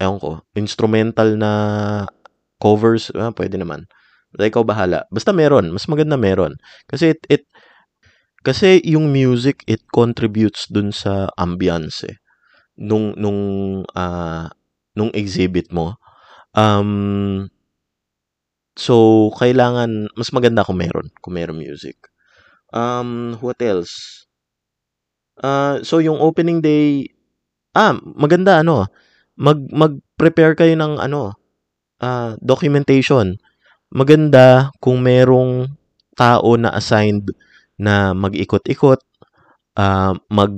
ewan 0.00 0.18
ko, 0.20 0.30
instrumental 0.56 1.36
na 1.36 1.52
covers, 2.60 3.12
ah, 3.16 3.32
pwede 3.36 3.60
naman. 3.60 3.88
Basta 4.32 4.48
ikaw 4.48 4.64
bahala. 4.64 5.04
Basta 5.12 5.36
meron. 5.36 5.68
Mas 5.72 5.84
maganda 5.88 6.16
meron. 6.16 6.56
Kasi 6.88 7.12
it, 7.12 7.20
it 7.28 7.44
kasi 8.42 8.82
yung 8.82 9.12
music, 9.12 9.62
it 9.70 9.84
contributes 9.92 10.66
dun 10.66 10.90
sa 10.90 11.30
ambiance 11.38 12.08
eh. 12.08 12.16
Nung, 12.80 13.12
nung, 13.14 13.40
ah, 13.92 14.48
nung 14.96 15.12
exhibit 15.12 15.68
mo. 15.70 16.00
Um, 16.56 17.48
So, 18.76 19.28
kailangan, 19.36 20.08
mas 20.16 20.32
maganda 20.32 20.64
kung 20.64 20.80
meron, 20.80 21.12
kung 21.20 21.36
meron 21.36 21.60
music. 21.60 22.00
Um, 22.72 23.36
what 23.44 23.60
else? 23.60 24.24
Uh, 25.36 25.84
so, 25.84 26.00
yung 26.00 26.16
opening 26.20 26.64
day, 26.64 27.12
ah, 27.76 27.96
maganda, 28.16 28.64
ano, 28.64 28.88
mag, 29.36 29.60
mag-prepare 29.68 30.56
kayo 30.56 30.72
ng, 30.76 31.00
ano, 31.00 31.36
uh, 32.00 32.34
documentation. 32.40 33.36
Maganda 33.92 34.72
kung 34.80 35.04
merong 35.04 35.68
tao 36.16 36.56
na 36.56 36.72
assigned 36.72 37.28
na 37.76 38.16
mag-ikot-ikot, 38.16 39.00
uh, 39.76 40.12
mag 40.28 40.52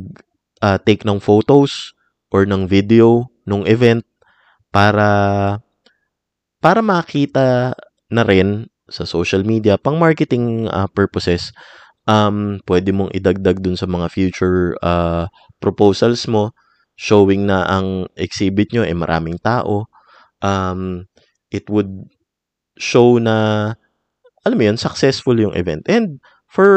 uh, 0.62 0.78
take 0.82 1.02
ng 1.04 1.18
photos 1.20 1.94
or 2.30 2.46
ng 2.48 2.66
video 2.66 3.28
nung 3.46 3.66
event 3.68 4.02
para 4.72 5.08
para 6.58 6.80
makita 6.80 7.76
na 8.12 8.24
rin 8.26 8.68
sa 8.88 9.08
social 9.08 9.44
media 9.44 9.80
pang 9.80 9.96
marketing 9.96 10.68
uh, 10.68 10.88
purposes 10.92 11.52
um 12.04 12.60
pwede 12.68 12.92
mong 12.92 13.08
idagdag 13.16 13.64
dun 13.64 13.80
sa 13.80 13.88
mga 13.88 14.12
future 14.12 14.76
uh, 14.84 15.24
proposals 15.56 16.28
mo 16.28 16.52
showing 17.00 17.48
na 17.48 17.64
ang 17.64 18.06
exhibit 18.14 18.70
nyo 18.70 18.84
ay 18.84 18.94
maraming 18.94 19.40
tao. 19.40 19.88
Um 20.44 21.08
it 21.48 21.66
would 21.72 21.90
show 22.76 23.16
na 23.16 23.72
alam 24.44 24.56
mo 24.60 24.64
yun 24.68 24.76
successful 24.76 25.34
yung 25.34 25.56
event. 25.56 25.88
And 25.88 26.20
for 26.46 26.70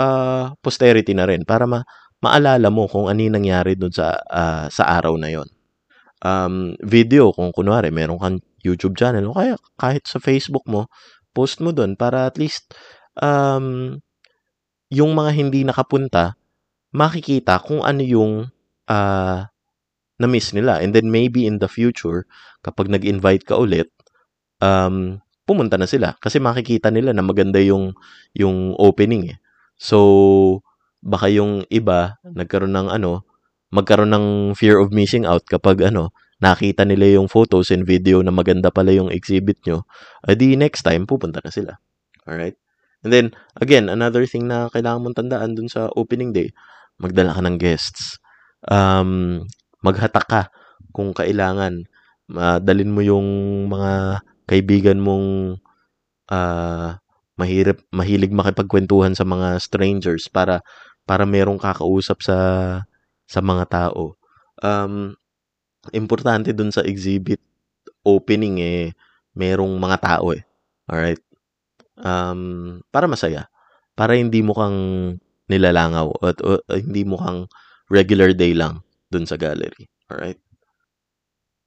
uh, 0.00 0.56
posterity 0.64 1.12
na 1.12 1.28
rin 1.28 1.44
para 1.44 1.68
ma 1.68 1.84
maalala 2.24 2.72
mo 2.72 2.88
kung 2.88 3.12
ano 3.12 3.20
nangyari 3.28 3.76
dun 3.76 3.92
sa 3.92 4.16
uh, 4.16 4.66
sa 4.72 4.88
araw 4.98 5.14
na 5.20 5.30
yon 5.30 5.46
um, 6.22 6.72
video 6.80 7.34
kung 7.34 7.50
kunwari 7.50 7.90
meron 7.90 8.18
kang 8.18 8.38
YouTube 8.62 8.94
channel 8.94 9.30
o 9.30 9.36
kaya 9.36 9.58
kahit 9.76 10.06
sa 10.06 10.22
Facebook 10.22 10.64
mo, 10.70 10.86
post 11.34 11.58
mo 11.58 11.74
doon 11.74 11.98
para 11.98 12.26
at 12.30 12.38
least 12.38 12.72
um, 13.18 13.98
yung 14.92 15.12
mga 15.16 15.30
hindi 15.32 15.60
nakapunta, 15.64 16.36
makikita 16.92 17.58
kung 17.64 17.80
ano 17.80 18.04
yung 18.04 18.32
uh, 18.86 19.40
na-miss 20.20 20.52
nila. 20.52 20.84
And 20.84 20.92
then 20.92 21.08
maybe 21.08 21.48
in 21.48 21.58
the 21.58 21.66
future, 21.66 22.28
kapag 22.60 22.92
nag-invite 22.92 23.48
ka 23.48 23.56
ulit, 23.56 23.88
um, 24.60 25.18
pumunta 25.48 25.80
na 25.80 25.88
sila. 25.88 26.14
Kasi 26.20 26.38
makikita 26.38 26.92
nila 26.92 27.16
na 27.16 27.24
maganda 27.24 27.58
yung, 27.58 27.96
yung 28.36 28.76
opening 28.76 29.34
eh. 29.34 29.38
So, 29.80 30.62
baka 31.02 31.32
yung 31.32 31.66
iba, 31.72 32.20
nagkaroon 32.22 32.76
ng 32.76 32.88
ano, 32.92 33.26
magkaroon 33.72 34.12
ng 34.12 34.26
fear 34.54 34.78
of 34.78 34.92
missing 34.94 35.24
out 35.24 35.42
kapag 35.48 35.82
ano, 35.82 36.12
nakita 36.42 36.82
nila 36.82 37.14
yung 37.14 37.30
photos 37.30 37.70
and 37.70 37.86
video 37.86 38.18
na 38.18 38.34
maganda 38.34 38.74
pala 38.74 38.90
yung 38.90 39.14
exhibit 39.14 39.62
nyo, 39.62 39.86
edi 40.26 40.58
next 40.58 40.82
time, 40.82 41.06
pupunta 41.06 41.38
na 41.38 41.54
sila. 41.54 41.72
Alright? 42.26 42.58
And 43.06 43.14
then, 43.14 43.26
again, 43.62 43.86
another 43.86 44.26
thing 44.26 44.50
na 44.50 44.66
kailangan 44.74 45.06
mong 45.06 45.16
tandaan 45.22 45.54
dun 45.54 45.70
sa 45.70 45.86
opening 45.94 46.34
day, 46.34 46.50
magdala 46.98 47.34
ka 47.34 47.42
ng 47.46 47.56
guests. 47.62 48.18
Um, 48.66 49.42
maghatak 49.86 50.26
ka 50.26 50.42
kung 50.90 51.14
kailangan. 51.14 51.86
Uh, 52.32 52.58
mo 52.86 53.02
yung 53.02 53.26
mga 53.70 54.22
kaibigan 54.46 54.98
mong 54.98 55.58
uh, 56.30 56.98
mahirap, 57.38 57.82
mahilig 57.90 58.34
makipagkwentuhan 58.34 59.14
sa 59.14 59.26
mga 59.26 59.58
strangers 59.58 60.30
para 60.30 60.62
para 61.02 61.26
merong 61.26 61.58
kakausap 61.58 62.22
sa 62.22 62.38
sa 63.26 63.40
mga 63.42 63.64
tao. 63.66 64.14
Um, 64.62 65.18
importante 65.90 66.54
dun 66.54 66.70
sa 66.70 66.86
exhibit 66.86 67.42
opening 68.06 68.62
eh, 68.62 68.94
merong 69.34 69.74
mga 69.78 69.98
tao 69.98 70.30
eh. 70.30 70.42
Alright? 70.86 71.22
Um, 71.98 72.80
para 72.94 73.10
masaya. 73.10 73.50
Para 73.98 74.14
hindi 74.14 74.40
mo 74.40 74.54
kang 74.54 74.78
nilalangaw 75.50 76.14
at 76.22 76.38
uh, 76.46 76.62
hindi 76.70 77.02
mo 77.02 77.18
kang 77.18 77.50
regular 77.90 78.30
day 78.32 78.54
lang 78.54 78.80
dun 79.10 79.26
sa 79.26 79.34
gallery. 79.34 79.90
Alright? 80.06 80.38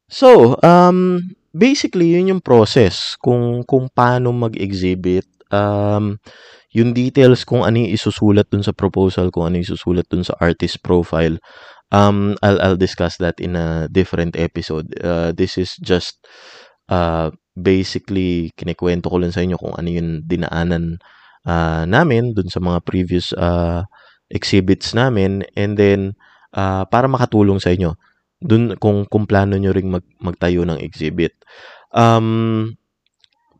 So, 0.07 0.55
um, 0.61 1.33
basically, 1.51 2.13
yun 2.13 2.37
yung 2.37 2.43
process 2.43 3.17
kung, 3.19 3.65
kung 3.65 3.89
paano 3.89 4.29
mag-exhibit. 4.31 5.25
Um, 5.49 6.17
yung 6.75 6.91
details 6.91 7.47
kung 7.47 7.63
ano 7.63 7.79
yung 7.79 7.93
isusulat 7.95 8.51
dun 8.51 8.65
sa 8.65 8.75
proposal, 8.75 9.31
kung 9.31 9.47
ano 9.47 9.61
yung 9.61 9.67
isusulat 9.71 10.05
dun 10.11 10.27
sa 10.27 10.35
artist 10.43 10.83
profile, 10.83 11.39
um, 11.91 12.37
I'll, 12.41 12.61
I'll 12.61 12.79
discuss 12.79 13.17
that 13.17 13.39
in 13.39 13.55
a 13.55 13.89
different 13.91 14.35
episode. 14.35 14.93
Uh, 15.01 15.31
this 15.31 15.57
is 15.57 15.75
just 15.81 16.25
uh, 16.89 17.29
basically 17.55 18.51
kinikwento 18.57 19.09
ko 19.09 19.17
lang 19.21 19.33
sa 19.33 19.41
inyo 19.43 19.57
kung 19.59 19.75
ano 19.75 19.89
yung 19.89 20.23
dinaanan 20.25 20.97
uh, 21.45 21.83
namin 21.85 22.33
dun 22.33 22.49
sa 22.49 22.59
mga 22.59 22.83
previous 22.83 23.31
uh, 23.37 23.85
exhibits 24.29 24.91
namin 24.91 25.45
and 25.55 25.77
then 25.77 26.17
uh, 26.53 26.83
para 26.89 27.05
makatulong 27.07 27.61
sa 27.61 27.71
inyo 27.71 27.93
dun 28.41 28.75
kung 28.77 29.07
kung 29.07 29.25
plano 29.25 29.55
nyo 29.55 29.71
ring 29.71 29.89
mag, 29.89 30.03
magtayo 30.19 30.67
ng 30.67 30.81
exhibit. 30.83 31.33
Um, 31.95 32.75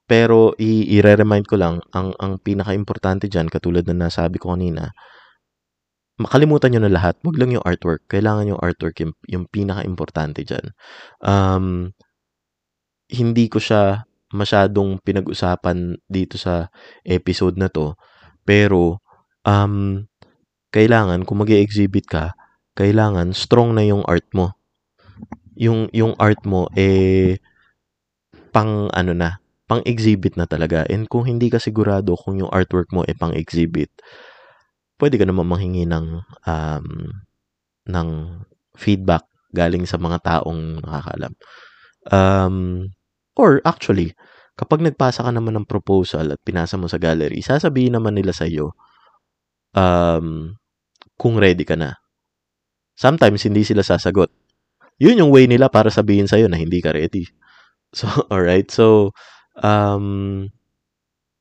pero 0.06 0.54
i-remind 0.62 1.50
ko 1.50 1.58
lang 1.58 1.82
ang 1.90 2.14
ang 2.22 2.38
pinaka-importante 2.38 3.26
diyan 3.26 3.50
katulad 3.50 3.90
na 3.90 4.06
nasabi 4.06 4.38
ko 4.38 4.54
kanina 4.54 4.94
makalimutan 6.16 6.72
nyo 6.72 6.82
na 6.88 6.94
lahat. 6.94 7.20
Wag 7.24 7.36
lang 7.40 7.52
yung 7.52 7.66
artwork. 7.66 8.08
Kailangan 8.08 8.50
yung 8.56 8.62
artwork 8.62 8.96
yung, 9.04 9.14
yung 9.28 9.46
pinaka-importante 9.52 10.48
dyan. 10.48 10.72
Um, 11.20 11.92
hindi 13.12 13.52
ko 13.52 13.60
siya 13.60 14.08
masyadong 14.34 15.00
pinag-usapan 15.04 16.00
dito 16.08 16.40
sa 16.40 16.72
episode 17.06 17.60
na 17.60 17.68
to. 17.70 17.96
Pero, 18.48 19.04
um, 19.46 20.06
kailangan, 20.72 21.24
kung 21.24 21.44
mag 21.44 21.52
exhibit 21.52 22.08
ka, 22.08 22.36
kailangan 22.76 23.32
strong 23.32 23.76
na 23.76 23.84
yung 23.88 24.04
art 24.08 24.28
mo. 24.36 24.56
Yung, 25.56 25.88
yung 25.96 26.16
art 26.20 26.44
mo, 26.44 26.68
eh, 26.76 27.40
pang 28.56 28.88
ano 28.92 29.12
na, 29.12 29.44
pang 29.68 29.84
exhibit 29.84 30.40
na 30.40 30.48
talaga. 30.48 30.88
And 30.88 31.12
kung 31.12 31.28
hindi 31.28 31.52
ka 31.52 31.60
sigurado 31.60 32.16
kung 32.16 32.40
yung 32.40 32.52
artwork 32.56 32.92
mo 32.96 33.04
eh 33.04 33.16
pang 33.16 33.36
exhibit, 33.36 33.92
pwede 35.00 35.16
ka 35.20 35.26
naman 35.28 35.48
manghingi 35.48 35.84
ng, 35.88 36.06
um, 36.48 36.88
ng 37.90 38.10
feedback 38.76 39.24
galing 39.56 39.88
sa 39.88 39.96
mga 39.96 40.20
taong 40.24 40.84
nakakaalam. 40.84 41.34
Um, 42.12 42.58
or 43.40 43.64
actually, 43.64 44.14
kapag 44.60 44.84
nagpasa 44.84 45.24
ka 45.24 45.32
naman 45.32 45.56
ng 45.60 45.68
proposal 45.68 46.32
at 46.36 46.40
pinasa 46.44 46.76
mo 46.76 46.88
sa 46.92 47.00
gallery, 47.00 47.40
sasabihin 47.44 47.96
naman 47.96 48.16
nila 48.16 48.36
sa 48.36 48.48
iyo 48.48 48.76
um, 49.76 50.56
kung 51.20 51.36
ready 51.40 51.64
ka 51.68 51.76
na. 51.76 51.96
Sometimes 52.96 53.44
hindi 53.44 53.68
sila 53.68 53.84
sasagot. 53.84 54.32
Yun 55.00 55.20
yung 55.20 55.32
way 55.32 55.48
nila 55.52 55.68
para 55.68 55.92
sabihin 55.92 56.28
sa 56.32 56.40
iyo 56.40 56.48
na 56.48 56.60
hindi 56.60 56.80
ka 56.80 56.96
ready. 56.96 57.28
So, 57.96 58.12
all 58.28 58.44
right. 58.44 58.68
So, 58.68 59.16
um, 59.64 60.52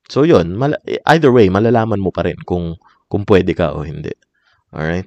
so 0.06 0.22
yun, 0.22 0.54
mal- 0.54 0.78
either 0.86 1.34
way, 1.34 1.50
malalaman 1.50 1.98
mo 1.98 2.14
pa 2.14 2.22
rin 2.22 2.38
kung 2.46 2.78
kung 3.14 3.22
pwede 3.30 3.54
ka 3.54 3.70
o 3.70 3.86
hindi. 3.86 4.10
Alright? 4.74 5.06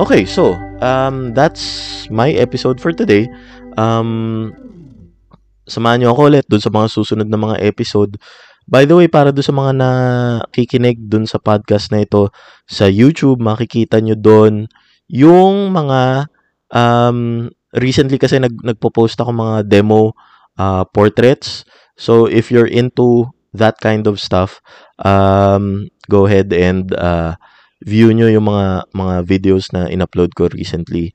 Okay, 0.00 0.24
so, 0.24 0.56
um, 0.80 1.36
that's 1.36 2.08
my 2.08 2.32
episode 2.32 2.80
for 2.80 2.96
today. 2.96 3.28
Um, 3.76 4.56
samahan 5.68 6.00
nyo 6.00 6.16
ako 6.16 6.32
ulit 6.32 6.48
dun 6.48 6.64
sa 6.64 6.72
mga 6.72 6.88
susunod 6.88 7.28
na 7.28 7.36
mga 7.36 7.60
episode. 7.60 8.16
By 8.64 8.88
the 8.88 8.96
way, 8.96 9.12
para 9.12 9.36
dun 9.36 9.44
sa 9.44 9.52
mga 9.52 9.76
nakikinig 9.76 10.96
dun 11.12 11.28
sa 11.28 11.36
podcast 11.36 11.92
na 11.92 12.08
ito 12.08 12.32
sa 12.64 12.88
YouTube, 12.88 13.44
makikita 13.44 14.00
nyo 14.00 14.16
dun 14.16 14.64
yung 15.12 15.76
mga 15.76 16.30
um, 16.72 17.52
recently 17.76 18.16
kasi 18.16 18.40
nag, 18.40 18.56
nagpo-post 18.64 19.20
ako 19.20 19.34
mga 19.36 19.68
demo 19.68 20.16
uh, 20.56 20.88
portraits 20.88 21.68
So 21.98 22.30
if 22.30 22.54
you're 22.54 22.70
into 22.70 23.34
that 23.52 23.82
kind 23.82 24.06
of 24.06 24.22
stuff, 24.22 24.62
um, 25.02 25.90
go 26.08 26.30
ahead 26.30 26.54
and 26.54 26.94
uh, 26.94 27.34
view 27.82 28.14
nyo 28.14 28.30
yung 28.30 28.46
mga 28.46 28.94
mga 28.94 29.16
videos 29.26 29.74
na 29.74 29.90
in-upload 29.90 30.38
ko 30.38 30.46
recently. 30.54 31.10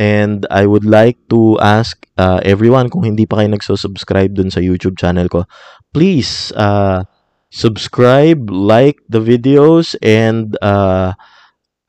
And 0.00 0.48
I 0.48 0.64
would 0.64 0.84
like 0.84 1.20
to 1.28 1.60
ask 1.60 2.08
uh, 2.16 2.40
everyone 2.44 2.88
kung 2.88 3.04
hindi 3.04 3.28
pa 3.28 3.40
kayo 3.40 3.52
nagso-subscribe 3.52 4.32
dun 4.32 4.48
sa 4.48 4.60
YouTube 4.60 4.96
channel 4.96 5.28
ko, 5.28 5.44
please 5.92 6.52
uh, 6.56 7.04
subscribe, 7.52 8.48
like 8.48 8.96
the 9.12 9.20
videos, 9.20 9.92
and 10.00 10.56
uh, 10.64 11.12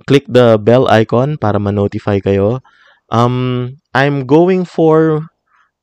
click 0.07 0.27
the 0.27 0.59
bell 0.59 0.91
icon 0.91 1.39
para 1.39 1.55
ma-notify 1.55 2.19
kayo. 2.19 2.59
Um, 3.07 3.79
I'm 3.95 4.27
going 4.27 4.67
for 4.67 5.27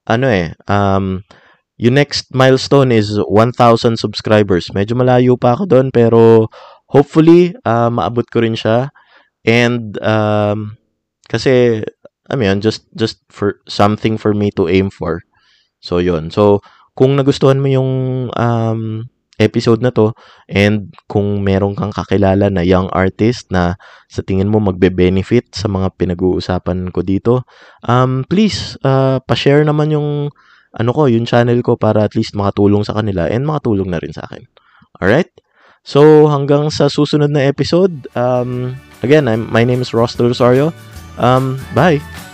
ano 0.08 0.26
eh, 0.28 0.52
um, 0.68 1.24
yung 1.78 1.94
next 1.94 2.34
milestone 2.34 2.90
is 2.90 3.14
1,000 3.16 3.54
subscribers. 3.96 4.74
Medyo 4.74 4.98
malayo 4.98 5.38
pa 5.38 5.54
ako 5.54 5.70
doon 5.70 5.86
pero 5.94 6.50
hopefully 6.90 7.54
uh, 7.62 7.86
maabot 7.86 8.26
ko 8.26 8.42
rin 8.42 8.58
siya. 8.58 8.90
And 9.46 9.94
um, 10.02 10.74
kasi 11.30 11.86
I 12.28 12.34
mean, 12.36 12.60
just 12.60 12.84
just 12.92 13.24
for 13.32 13.62
something 13.64 14.20
for 14.20 14.36
me 14.36 14.52
to 14.60 14.68
aim 14.68 14.90
for. 14.92 15.24
So 15.80 16.02
yun. 16.02 16.34
So 16.34 16.60
kung 16.98 17.14
nagustuhan 17.14 17.62
mo 17.62 17.70
yung 17.70 17.90
um, 18.34 19.06
episode 19.38 19.78
na 19.80 19.94
to 19.94 20.12
and 20.50 20.90
kung 21.06 21.46
meron 21.46 21.78
kang 21.78 21.94
kakilala 21.94 22.50
na 22.50 22.66
young 22.66 22.90
artist 22.90 23.48
na 23.54 23.78
sa 24.10 24.20
tingin 24.26 24.50
mo 24.50 24.58
magbe-benefit 24.58 25.54
sa 25.54 25.70
mga 25.70 25.94
pinag-uusapan 25.94 26.90
ko 26.90 27.00
dito, 27.06 27.46
um, 27.86 28.26
please, 28.26 28.74
uh, 28.82 29.22
pa-share 29.22 29.62
naman 29.62 29.94
yung 29.94 30.34
ano 30.76 30.90
ko, 30.92 31.08
yung 31.08 31.24
channel 31.24 31.60
ko 31.64 31.80
para 31.80 32.04
at 32.04 32.12
least 32.12 32.36
makatulong 32.36 32.84
sa 32.84 32.96
kanila 32.96 33.24
and 33.28 33.48
makatulong 33.48 33.88
na 33.88 34.00
rin 34.02 34.12
sa 34.12 34.28
akin. 34.28 34.44
Alright? 35.00 35.32
So, 35.86 36.28
hanggang 36.28 36.68
sa 36.68 36.92
susunod 36.92 37.32
na 37.32 37.48
episode, 37.48 38.04
um, 38.12 38.76
again, 39.00 39.24
I'm, 39.24 39.48
my 39.48 39.64
name 39.64 39.80
is 39.80 39.96
Ross 39.96 40.18
Del 40.18 40.28
Rosario. 40.28 40.76
Um, 41.16 41.56
bye! 41.72 42.27